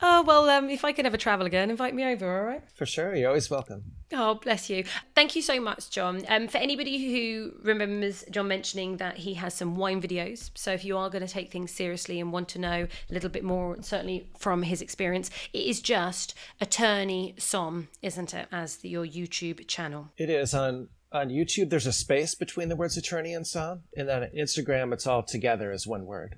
Oh 0.00 0.22
well, 0.22 0.48
um, 0.50 0.70
if 0.70 0.84
I 0.84 0.92
could 0.92 1.06
ever 1.06 1.16
travel 1.16 1.46
again, 1.46 1.70
invite 1.70 1.94
me 1.94 2.04
over. 2.04 2.38
All 2.38 2.44
right. 2.44 2.62
For 2.74 2.86
sure, 2.86 3.14
you're 3.14 3.28
always 3.28 3.50
welcome. 3.50 3.82
Oh, 4.12 4.36
bless 4.36 4.70
you. 4.70 4.84
Thank 5.14 5.34
you 5.34 5.42
so 5.42 5.60
much, 5.60 5.90
John. 5.90 6.22
Um, 6.28 6.48
for 6.48 6.58
anybody 6.58 7.12
who 7.12 7.54
remembers 7.62 8.24
John 8.30 8.48
mentioning 8.48 8.98
that 8.98 9.16
he 9.16 9.34
has 9.34 9.54
some 9.54 9.76
wine 9.76 10.00
videos, 10.00 10.50
so 10.54 10.72
if 10.72 10.84
you 10.84 10.96
are 10.96 11.10
going 11.10 11.26
to 11.26 11.32
take 11.32 11.50
things 11.50 11.72
seriously 11.72 12.20
and 12.20 12.32
want 12.32 12.48
to 12.50 12.60
know 12.60 12.86
a 13.10 13.12
little 13.12 13.30
bit 13.30 13.42
more, 13.42 13.76
certainly 13.82 14.30
from 14.38 14.62
his 14.62 14.80
experience, 14.80 15.30
it 15.52 15.64
is 15.64 15.80
just 15.80 16.34
Attorney 16.60 17.34
Som, 17.38 17.88
isn't 18.00 18.34
it, 18.34 18.46
as 18.52 18.76
the, 18.76 18.88
your 18.88 19.04
YouTube 19.04 19.66
channel? 19.66 20.12
It 20.16 20.30
is 20.30 20.54
on 20.54 20.88
on 21.12 21.28
YouTube. 21.28 21.70
There's 21.70 21.86
a 21.86 21.92
space 21.92 22.34
between 22.34 22.68
the 22.68 22.76
words 22.76 22.96
attorney 22.96 23.34
and 23.34 23.46
son, 23.46 23.82
and 23.96 24.08
then 24.08 24.22
on 24.22 24.28
Instagram, 24.36 24.92
it's 24.92 25.06
all 25.06 25.22
together 25.22 25.70
as 25.72 25.86
one 25.86 26.06
word. 26.06 26.36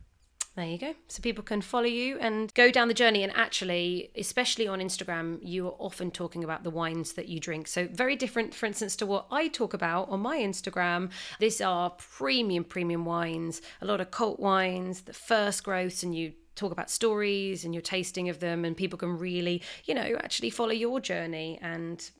There 0.57 0.67
you 0.67 0.79
go. 0.79 0.95
So 1.07 1.23
people 1.23 1.45
can 1.45 1.61
follow 1.61 1.87
you 1.87 2.19
and 2.19 2.53
go 2.55 2.73
down 2.73 2.89
the 2.89 2.95
journey. 2.95 3.23
And 3.23 3.33
actually, 3.37 4.11
especially 4.17 4.67
on 4.67 4.81
Instagram, 4.81 5.39
you 5.43 5.69
are 5.69 5.77
often 5.79 6.11
talking 6.11 6.43
about 6.43 6.65
the 6.65 6.71
wines 6.71 7.13
that 7.13 7.29
you 7.29 7.39
drink. 7.39 7.69
So 7.69 7.87
very 7.87 8.17
different, 8.17 8.53
for 8.53 8.67
instance, 8.67 8.97
to 8.97 9.07
what 9.07 9.27
I 9.31 9.47
talk 9.47 9.75
about 9.75 10.09
on 10.09 10.21
my 10.21 10.39
Instagram. 10.39 11.11
These 11.39 11.61
are 11.61 11.91
premium, 11.91 12.65
premium 12.65 13.05
wines, 13.05 13.63
a 13.81 13.87
lot 13.87 14.01
of 14.01 14.11
cult 14.11 14.41
wines, 14.41 15.03
the 15.03 15.13
first 15.13 15.63
growths, 15.63 16.03
and 16.03 16.15
you 16.15 16.33
talk 16.57 16.73
about 16.73 16.91
stories 16.91 17.65
and 17.65 17.73
your 17.73 17.81
tasting 17.81 18.29
of 18.29 18.41
them 18.41 18.67
and 18.67 18.77
people 18.77 18.99
can 18.99 19.17
really 19.17 19.63
you 19.87 19.95
know 19.95 20.15
actually 20.23 20.51
follow 20.51 20.73
your 20.73 21.01
journey 21.01 21.59
and 21.63 22.11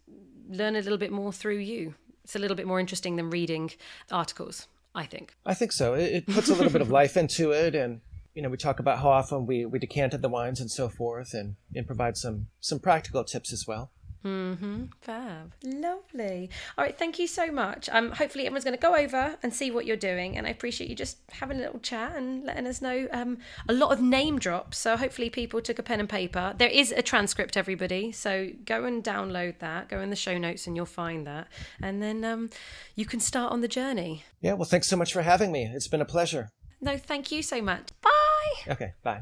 learn 0.49 0.77
a 0.77 0.81
little 0.81 0.97
bit 0.97 1.13
more 1.13 1.31
through 1.31 1.59
you 1.59 1.95
it's 2.25 2.37
a 2.37 2.39
little 2.39 2.57
bit 2.57 2.67
more 2.67 2.81
interesting 2.81 3.17
than 3.17 3.31
reading 3.31 3.71
articles 4.11 4.69
i 4.95 5.05
think 5.05 5.35
I 5.47 5.55
think 5.55 5.73
so. 5.73 5.95
It, 5.95 6.13
it 6.13 6.27
puts 6.27 6.49
a 6.49 6.55
little 6.55 6.73
bit 6.73 6.83
of 6.83 6.91
life 6.91 7.17
into 7.17 7.53
it, 7.53 7.75
and 7.75 8.01
you 8.35 8.43
know, 8.43 8.49
we 8.49 8.57
talk 8.57 8.81
about 8.81 8.99
how 8.99 9.11
often 9.11 9.47
we 9.47 9.65
we 9.65 9.79
decanted 9.79 10.23
the 10.23 10.29
wines 10.29 10.61
and 10.61 10.71
so 10.71 10.89
forth, 10.89 11.35
and 11.35 11.57
and 11.75 11.87
provide 11.87 12.17
some 12.17 12.47
some 12.61 12.79
practical 12.79 13.25
tips 13.25 13.53
as 13.53 13.67
well. 13.67 13.91
Mm-hmm. 14.25 14.85
Fab. 15.01 15.53
Lovely. 15.65 16.51
All 16.77 16.85
right. 16.85 16.97
Thank 16.97 17.19
you 17.19 17.27
so 17.27 17.51
much. 17.51 17.89
Um, 17.91 18.11
hopefully 18.13 18.45
everyone's 18.45 18.65
going 18.65 18.77
to 18.77 18.81
go 18.81 18.95
over 18.95 19.37
and 19.43 19.53
see 19.55 19.71
what 19.71 19.87
you're 19.87 19.97
doing. 19.97 20.37
And 20.37 20.47
I 20.47 20.51
appreciate 20.51 20.91
you 20.91 20.97
just 20.97 21.19
having 21.31 21.59
a 21.59 21.61
little 21.61 21.81
chat 21.81 22.17
and 22.17 22.45
letting 22.45 22.67
us 22.67 22.83
know 22.83 23.09
um, 23.13 23.39
a 23.69 23.73
lot 23.73 23.93
of 23.93 24.01
name 24.01 24.39
drops. 24.39 24.79
So 24.79 24.97
hopefully 24.97 25.31
people 25.31 25.61
took 25.61 25.79
a 25.79 25.83
pen 25.83 26.01
and 26.01 26.09
paper. 26.09 26.55
There 26.59 26.69
is 26.69 26.93
a 26.93 27.03
transcript, 27.03 27.57
everybody. 27.57 28.13
So 28.13 28.51
go 28.65 28.85
and 28.85 29.03
download 29.03 29.59
that. 29.61 29.89
Go 29.89 30.01
in 30.01 30.11
the 30.11 30.17
show 30.17 30.37
notes 30.37 30.67
and 30.67 30.77
you'll 30.77 30.87
find 30.87 31.27
that. 31.27 31.49
And 31.83 32.03
then 32.03 32.25
um, 32.25 32.51
you 32.95 33.07
can 33.07 33.21
start 33.21 33.53
on 33.53 33.61
the 33.61 33.69
journey. 33.69 34.25
Yeah. 34.41 34.55
Well, 34.55 34.69
thanks 34.69 34.89
so 34.89 34.97
much 34.97 35.13
for 35.13 35.23
having 35.23 35.51
me. 35.51 35.71
It's 35.73 35.89
been 35.89 36.03
a 36.03 36.07
pleasure. 36.07 36.51
No, 36.81 36.97
thank 36.97 37.31
you 37.31 37.43
so 37.43 37.61
much. 37.61 37.89
Bye. 38.03 38.73
Okay, 38.73 38.93
bye. 39.03 39.21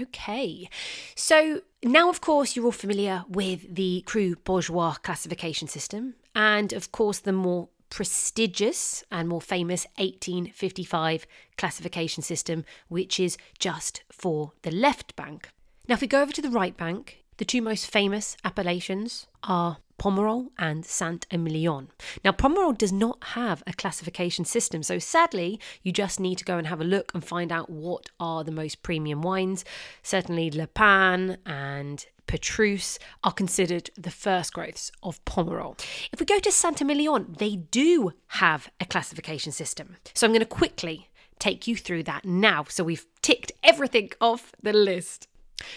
Okay, 0.00 0.68
so 1.14 1.60
now, 1.82 2.08
of 2.08 2.20
course, 2.22 2.56
you're 2.56 2.64
all 2.64 2.72
familiar 2.72 3.24
with 3.28 3.74
the 3.74 4.02
Cru 4.06 4.36
Bourgeois 4.36 4.94
classification 4.94 5.68
system, 5.68 6.14
and 6.34 6.72
of 6.72 6.90
course, 6.90 7.18
the 7.18 7.32
more 7.32 7.68
prestigious 7.90 9.04
and 9.10 9.28
more 9.28 9.42
famous 9.42 9.86
1855 9.96 11.26
classification 11.58 12.22
system, 12.22 12.64
which 12.88 13.20
is 13.20 13.36
just 13.58 14.02
for 14.10 14.52
the 14.62 14.70
left 14.70 15.16
bank. 15.16 15.50
Now, 15.86 15.94
if 15.96 16.00
we 16.00 16.06
go 16.06 16.22
over 16.22 16.32
to 16.32 16.42
the 16.42 16.50
right 16.50 16.76
bank, 16.76 17.22
the 17.36 17.44
two 17.44 17.60
most 17.60 17.90
famous 17.90 18.36
appellations 18.44 19.26
are 19.42 19.78
Pomerol 20.00 20.48
and 20.58 20.86
Saint 20.86 21.26
Emilion. 21.30 21.88
Now, 22.24 22.32
Pomerol 22.32 22.76
does 22.76 22.90
not 22.90 23.22
have 23.34 23.62
a 23.66 23.74
classification 23.74 24.46
system, 24.46 24.82
so 24.82 24.98
sadly, 24.98 25.60
you 25.82 25.92
just 25.92 26.18
need 26.18 26.38
to 26.38 26.44
go 26.44 26.56
and 26.56 26.66
have 26.66 26.80
a 26.80 26.84
look 26.84 27.12
and 27.12 27.22
find 27.22 27.52
out 27.52 27.68
what 27.68 28.08
are 28.18 28.42
the 28.42 28.50
most 28.50 28.82
premium 28.82 29.20
wines. 29.20 29.62
Certainly, 30.02 30.52
Le 30.52 30.66
Pin 30.66 31.36
and 31.44 32.06
Petrus 32.26 32.98
are 33.22 33.32
considered 33.32 33.90
the 33.94 34.10
first 34.10 34.54
growths 34.54 34.90
of 35.02 35.22
Pomerol. 35.26 35.78
If 36.12 36.18
we 36.18 36.24
go 36.24 36.38
to 36.38 36.50
Saint 36.50 36.80
Emilion, 36.80 37.36
they 37.38 37.56
do 37.56 38.12
have 38.28 38.70
a 38.80 38.86
classification 38.86 39.52
system. 39.52 39.96
So 40.14 40.26
I'm 40.26 40.32
going 40.32 40.40
to 40.40 40.46
quickly 40.46 41.10
take 41.38 41.66
you 41.66 41.76
through 41.76 42.04
that 42.04 42.24
now. 42.24 42.64
So 42.68 42.84
we've 42.84 43.04
ticked 43.20 43.52
everything 43.62 44.12
off 44.18 44.52
the 44.62 44.72
list. 44.72 45.28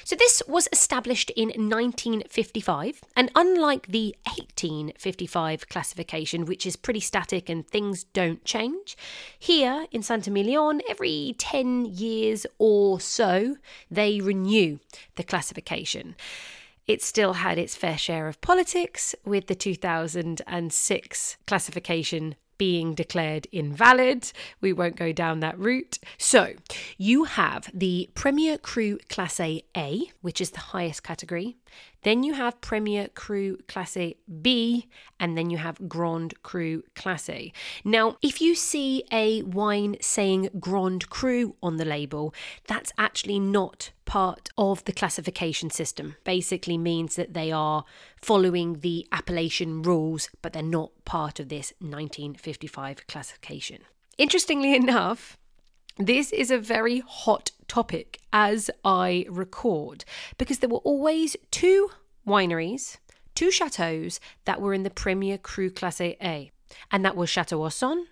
So, 0.03 0.15
this 0.15 0.41
was 0.47 0.67
established 0.71 1.29
in 1.31 1.49
1955, 1.49 3.01
and 3.15 3.31
unlike 3.35 3.87
the 3.87 4.15
1855 4.25 5.69
classification, 5.69 6.45
which 6.45 6.65
is 6.65 6.75
pretty 6.75 6.99
static 6.99 7.49
and 7.49 7.67
things 7.67 8.03
don't 8.03 8.43
change, 8.45 8.97
here 9.37 9.85
in 9.91 10.03
Saint 10.03 10.27
Emilion, 10.27 10.81
every 10.89 11.35
10 11.37 11.85
years 11.85 12.45
or 12.57 12.99
so, 12.99 13.57
they 13.89 14.21
renew 14.21 14.79
the 15.15 15.23
classification. 15.23 16.15
It 16.85 17.01
still 17.01 17.33
had 17.33 17.57
its 17.57 17.75
fair 17.75 17.97
share 17.97 18.27
of 18.27 18.41
politics 18.41 19.15
with 19.23 19.47
the 19.47 19.55
2006 19.55 21.37
classification 21.47 22.35
being 22.57 22.93
declared 22.93 23.47
invalid. 23.51 24.31
We 24.61 24.73
won't 24.73 24.95
go 24.95 25.11
down 25.11 25.39
that 25.39 25.57
route. 25.57 25.99
So, 26.17 26.53
you 26.97 27.25
have 27.25 27.69
the 27.73 28.09
Premier 28.13 28.57
Cru 28.57 28.97
Classe 29.09 29.61
A, 29.75 30.11
which 30.21 30.39
is 30.41 30.51
the 30.51 30.59
highest 30.59 31.03
category. 31.03 31.57
Then 32.03 32.23
you 32.23 32.33
have 32.33 32.59
Premier 32.59 33.07
Cru 33.07 33.57
Classe 33.67 34.13
B, 34.41 34.87
and 35.19 35.37
then 35.37 35.49
you 35.49 35.57
have 35.57 35.87
Grand 35.87 36.33
Cru 36.43 36.83
Classe. 36.95 37.51
Now, 37.83 38.17
if 38.21 38.41
you 38.41 38.55
see 38.55 39.03
a 39.11 39.41
wine 39.43 39.95
saying 40.01 40.49
Grand 40.59 41.09
Cru 41.09 41.55
on 41.63 41.77
the 41.77 41.85
label, 41.85 42.33
that's 42.67 42.91
actually 42.97 43.39
not 43.39 43.91
part 44.05 44.49
of 44.57 44.83
the 44.83 44.91
classification 44.91 45.69
system. 45.69 46.17
Basically 46.25 46.77
means 46.77 47.15
that 47.15 47.33
they 47.33 47.51
are 47.51 47.85
following 48.21 48.81
the 48.81 49.07
appellation 49.11 49.81
rules, 49.81 50.29
but 50.41 50.51
they're 50.51 50.61
not 50.61 50.91
part 51.05 51.39
of 51.39 51.47
this 51.47 51.73
1955 51.79 53.07
classification. 53.07 53.79
Interestingly 54.17 54.75
enough, 54.75 55.37
this 55.97 56.31
is 56.31 56.49
a 56.49 56.57
very 56.57 56.99
hot 56.99 57.51
topic 57.67 58.19
as 58.31 58.71
I 58.83 59.25
record 59.29 60.05
because 60.37 60.59
there 60.59 60.69
were 60.69 60.77
always 60.77 61.35
two 61.51 61.91
wineries, 62.27 62.97
two 63.35 63.51
chateaux 63.51 64.09
that 64.45 64.59
were 64.59 64.73
in 64.73 64.83
the 64.83 64.89
Premier 64.89 65.37
Cru 65.37 65.69
Classe 65.69 66.01
A, 66.01 66.51
and 66.91 67.05
that 67.05 67.15
was 67.15 67.29
Chateau 67.29 67.59
Ausone 67.59 68.05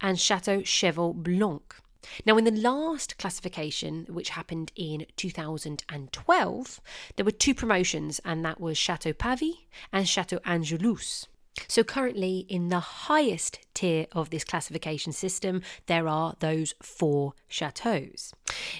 and 0.00 0.18
Chateau 0.18 0.62
Cheval 0.62 1.12
Blanc. 1.12 1.76
Now, 2.24 2.38
in 2.38 2.44
the 2.44 2.52
last 2.52 3.18
classification, 3.18 4.06
which 4.08 4.30
happened 4.30 4.72
in 4.76 5.06
2012, 5.16 6.80
there 7.16 7.24
were 7.24 7.30
two 7.32 7.54
promotions, 7.54 8.20
and 8.24 8.44
that 8.44 8.60
was 8.60 8.78
Chateau 8.78 9.12
Pavie 9.12 9.66
and 9.92 10.08
Chateau 10.08 10.38
Angelus. 10.44 11.26
So, 11.68 11.82
currently, 11.82 12.46
in 12.48 12.68
the 12.68 12.80
highest 12.80 13.58
tier 13.74 14.06
of 14.12 14.30
this 14.30 14.44
classification 14.44 15.12
system, 15.12 15.62
there 15.86 16.08
are 16.08 16.34
those 16.40 16.74
four 16.82 17.34
chateaux. 17.48 18.08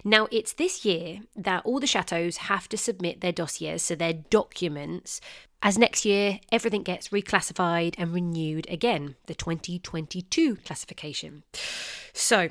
Now, 0.05 0.29
it's 0.31 0.53
this 0.53 0.85
year 0.85 1.21
that 1.35 1.65
all 1.65 1.81
the 1.81 1.87
chateaux 1.87 2.31
have 2.39 2.69
to 2.69 2.77
submit 2.77 3.21
their 3.21 3.33
dossiers, 3.33 3.83
so 3.83 3.95
their 3.95 4.13
documents, 4.13 5.21
as 5.63 5.79
next 5.79 6.05
year 6.05 6.41
everything 6.53 6.83
gets 6.83 7.09
reclassified 7.09 7.95
and 7.99 8.13
renewed 8.13 8.67
again, 8.71 9.17
the 9.27 9.35
2022 9.35 10.57
classification. 10.57 11.43
So, 12.13 12.51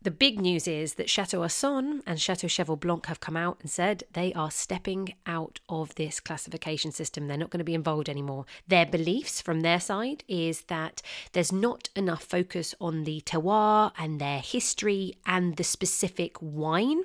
the 0.00 0.10
big 0.12 0.40
news 0.40 0.68
is 0.68 0.94
that 0.94 1.10
Chateau 1.10 1.40
Ausone 1.40 2.02
and 2.06 2.20
Chateau 2.20 2.46
Cheval 2.46 2.76
Blanc 2.76 3.06
have 3.06 3.18
come 3.18 3.36
out 3.36 3.58
and 3.60 3.68
said 3.68 4.04
they 4.12 4.32
are 4.32 4.50
stepping 4.50 5.14
out 5.26 5.58
of 5.68 5.92
this 5.96 6.20
classification 6.20 6.92
system. 6.92 7.26
They're 7.26 7.36
not 7.36 7.50
going 7.50 7.58
to 7.58 7.64
be 7.64 7.74
involved 7.74 8.08
anymore. 8.08 8.46
Their 8.68 8.86
beliefs 8.86 9.42
from 9.42 9.60
their 9.60 9.80
side 9.80 10.22
is 10.28 10.62
that 10.62 11.02
there's 11.32 11.50
not 11.50 11.88
enough 11.96 12.22
focus 12.22 12.76
on 12.80 13.02
the 13.04 13.22
terroir 13.22 13.90
and 13.98 14.20
their 14.20 14.38
history 14.38 15.14
and 15.26 15.56
the 15.56 15.64
specific 15.64 16.36
wine. 16.40 17.02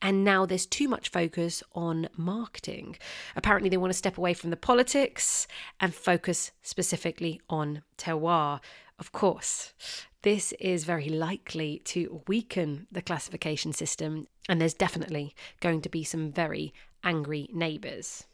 And 0.00 0.24
now 0.24 0.46
there's 0.46 0.66
too 0.66 0.88
much 0.88 1.10
focus 1.10 1.62
on 1.74 2.08
marketing. 2.16 2.96
Apparently, 3.36 3.68
they 3.68 3.76
want 3.76 3.92
to 3.92 3.98
step 3.98 4.16
away 4.16 4.32
from 4.32 4.48
the 4.48 4.56
politics 4.56 5.46
and 5.78 5.94
focus 5.94 6.52
specifically 6.62 7.42
on 7.50 7.82
terroir. 7.98 8.60
Of 8.98 9.12
course, 9.12 9.72
this 10.22 10.52
is 10.60 10.84
very 10.84 11.08
likely 11.08 11.80
to 11.86 12.22
weaken 12.28 12.86
the 12.92 13.02
classification 13.02 13.72
system, 13.72 14.26
and 14.48 14.60
there's 14.60 14.74
definitely 14.74 15.34
going 15.60 15.80
to 15.82 15.88
be 15.88 16.04
some 16.04 16.30
very 16.30 16.74
angry 17.02 17.48
neighbours. 17.52 18.24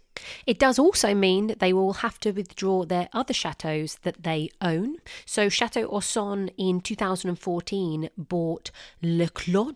It 0.47 0.59
does 0.59 0.79
also 0.79 1.15
mean 1.15 1.47
that 1.47 1.61
they 1.61 1.73
will 1.73 1.95
have 1.95 2.19
to 2.21 2.31
withdraw 2.33 2.85
their 2.85 3.09
other 3.13 3.35
chateaux 3.35 3.87
that 4.03 4.23
they 4.23 4.49
own. 4.61 4.97
So, 5.27 5.49
Chateau 5.49 5.89
Ausone 5.89 6.51
in 6.57 6.81
2014 6.81 8.09
bought 8.17 8.71
Le 9.03 9.29
Clos 9.29 9.75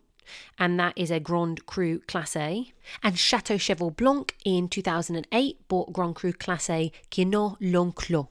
and 0.59 0.79
that 0.79 0.93
is 0.97 1.11
a 1.11 1.21
Grand 1.21 1.67
Cru 1.67 2.01
Classe. 2.01 2.73
And 3.03 3.19
Chateau 3.19 3.57
Cheval 3.57 3.91
Blanc 3.91 4.37
in 4.45 4.69
2008 4.69 5.69
bought 5.69 5.93
Grand 5.93 6.15
Cru 6.15 6.33
Classe 6.33 6.91
Quinault 7.11 7.57
L'Enclos, 7.61 8.29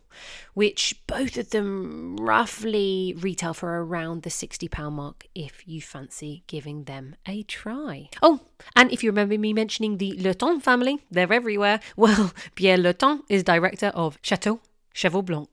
which 0.53 1.01
both 1.07 1.37
of 1.37 1.51
them 1.51 2.17
roughly 2.17 3.15
retail 3.17 3.53
for 3.53 3.83
around 3.83 4.23
the 4.23 4.29
£60 4.29 4.91
mark 4.91 5.27
if 5.33 5.67
you 5.67 5.81
fancy 5.81 6.43
giving 6.47 6.83
them 6.83 7.15
a 7.25 7.43
try. 7.43 8.09
Oh, 8.21 8.41
and 8.75 8.91
if 8.91 9.03
you 9.03 9.09
remember 9.09 9.37
me 9.37 9.53
mentioning 9.53 9.97
the 9.97 10.17
Lurton 10.17 10.61
family, 10.61 10.99
they're 11.09 11.31
everywhere. 11.31 11.79
Well, 11.95 12.33
Pierre 12.55 12.77
Lurton 12.77 13.21
is 13.29 13.43
director 13.43 13.87
of 13.87 14.17
Chateau 14.21 14.59
Cheval 14.93 15.23
Blanc. 15.23 15.49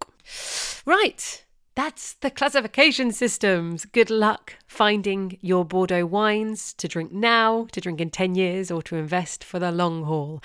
Right, 0.84 1.44
that's 1.76 2.14
the 2.14 2.30
classification 2.30 3.12
systems. 3.12 3.84
Good 3.84 4.10
luck 4.10 4.54
finding 4.66 5.38
your 5.42 5.64
Bordeaux 5.64 6.06
wines 6.06 6.72
to 6.74 6.88
drink 6.88 7.12
now, 7.12 7.66
to 7.72 7.80
drink 7.82 8.00
in 8.00 8.10
10 8.10 8.34
years, 8.34 8.70
or 8.70 8.82
to 8.84 8.96
invest 8.96 9.44
for 9.44 9.58
the 9.58 9.70
long 9.70 10.04
haul. 10.04 10.42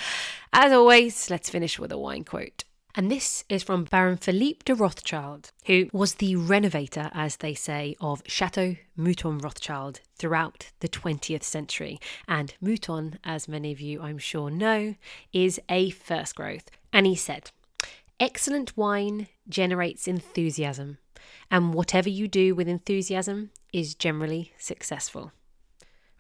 As 0.52 0.74
always, 0.74 1.30
let's 1.30 1.50
finish 1.50 1.80
with 1.80 1.92
a 1.92 1.98
wine 1.98 2.26
quote. 2.26 2.66
And 2.94 3.10
this 3.10 3.46
is 3.48 3.64
from 3.64 3.86
Baron 3.86 4.18
Philippe 4.18 4.64
de 4.66 4.76
Rothschild, 4.76 5.54
who 5.66 5.90
was 5.94 6.16
the 6.16 6.36
renovator, 6.36 7.10
as 7.14 7.38
they 7.38 7.54
say, 7.54 7.96
of 8.02 8.22
Chateau 8.28 8.76
Mouton 8.98 9.38
Rothschild 9.38 10.02
throughout 10.18 10.72
the 10.82 10.90
20th 10.90 11.44
century. 11.44 12.02
And 12.28 12.54
Mouton, 12.62 13.18
as 13.24 13.48
many 13.48 13.72
of 13.72 13.80
you 13.80 14.02
I'm 14.02 14.18
sure 14.18 14.52
know, 14.52 14.96
is 15.32 15.62
a 15.70 15.92
first 15.92 16.36
growth. 16.36 16.70
And 16.92 17.06
he 17.06 17.16
said, 17.16 17.52
Excellent 18.20 18.76
wine 18.76 19.30
generates 19.48 20.08
enthusiasm 20.08 20.98
and 21.50 21.74
whatever 21.74 22.10
you 22.10 22.28
do 22.28 22.56
with 22.56 22.68
enthusiasm 22.68 23.52
is 23.74 23.96
generally 23.96 24.54
successful. 24.58 25.32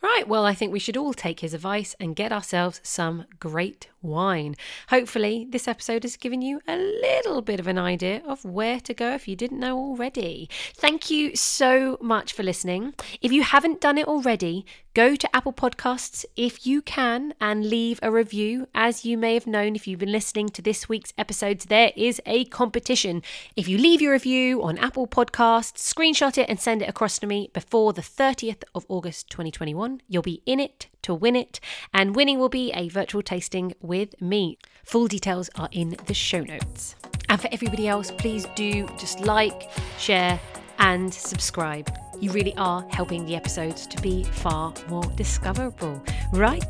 Right, 0.02 0.28
well, 0.28 0.46
I 0.46 0.56
think 0.56 0.74
we 0.74 0.80
should 0.80 0.98
all 0.98 1.14
take 1.14 1.42
his 1.42 1.54
advice 1.54 1.96
and 2.00 2.16
get 2.16 2.32
ourselves 2.32 2.82
some 2.84 3.26
great 3.40 3.88
wine. 4.02 4.56
Hopefully, 4.90 5.46
this 5.50 5.68
episode 5.68 6.04
has 6.04 6.18
given 6.18 6.42
you 6.42 6.60
a 6.68 6.76
little 6.76 7.42
bit 7.42 7.60
of 7.60 7.68
an 7.68 7.78
idea 7.78 8.24
of 8.26 8.44
where 8.44 8.80
to 8.80 8.94
go 8.94 9.14
if 9.14 9.28
you 9.28 9.36
didn't 9.36 9.60
know 9.60 9.78
already. 9.78 10.50
Thank 10.76 11.10
you 11.12 11.36
so 11.36 11.98
much 12.02 12.34
for 12.34 12.44
listening. 12.44 12.94
If 13.22 13.32
you 13.32 13.44
haven't 13.44 13.82
done 13.82 13.98
it 14.00 14.08
already, 14.08 14.66
go 14.94 15.16
to 15.16 15.36
Apple 15.36 15.54
Podcasts 15.54 16.26
if 16.36 16.66
you 16.66 16.82
can 16.82 17.34
and 17.40 17.70
leave 17.70 18.00
a 18.02 18.12
review. 18.12 18.68
As 18.74 19.06
you 19.06 19.18
may 19.18 19.36
have 19.36 19.48
known 19.48 19.76
if 19.76 19.88
you've 19.88 20.00
been 20.00 20.12
listening 20.12 20.50
to 20.50 20.62
this 20.62 20.90
week's 20.90 21.14
episodes, 21.18 21.66
there 21.66 21.92
is 21.96 22.20
a 22.26 22.46
competition. 22.46 23.22
If 23.56 23.68
you 23.68 23.78
leave 23.78 24.02
your 24.02 24.14
review 24.14 24.64
on 24.64 24.78
Apple 24.80 25.08
Podcasts, 25.08 25.94
screenshot 25.94 26.38
it 26.38 26.50
and 26.50 26.60
send 26.60 26.82
it 26.82 26.90
across 26.90 27.20
to 27.20 27.28
me 27.28 27.52
before 27.54 27.94
the 27.94 28.02
30th 28.02 28.64
of 28.74 28.86
August 28.90 29.30
2021, 29.30 29.91
on. 29.92 30.02
You'll 30.08 30.22
be 30.22 30.42
in 30.46 30.60
it 30.60 30.88
to 31.04 31.14
win 31.14 31.36
it, 31.36 31.60
and 31.94 32.16
winning 32.16 32.40
will 32.40 32.50
be 32.50 32.72
a 32.74 32.90
virtual 32.90 33.22
tasting 33.22 33.74
with 33.82 34.20
me. 34.22 34.58
Full 34.84 35.08
details 35.08 35.50
are 35.56 35.70
in 35.72 35.96
the 36.06 36.14
show 36.14 36.42
notes. 36.42 36.96
And 37.30 37.40
for 37.40 37.50
everybody 37.52 37.88
else, 37.88 38.12
please 38.12 38.46
do 38.56 38.88
just 38.98 39.22
like, 39.22 39.70
share, 39.98 40.40
and 40.80 41.14
subscribe. 41.14 41.90
You 42.20 42.32
really 42.32 42.54
are 42.58 42.86
helping 42.90 43.26
the 43.26 43.36
episodes 43.36 43.88
to 43.88 44.02
be 44.02 44.24
far 44.24 44.74
more 44.90 45.06
discoverable. 45.16 46.04
Right? 46.34 46.64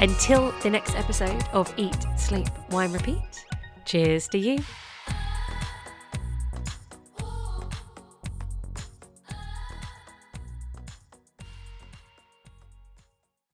Until 0.00 0.52
the 0.62 0.70
next 0.70 0.94
episode 0.96 1.44
of 1.52 1.72
Eat, 1.76 2.06
Sleep, 2.16 2.48
Wine, 2.70 2.92
Repeat, 2.92 3.44
cheers 3.84 4.28
to 4.28 4.38
you. 4.38 4.58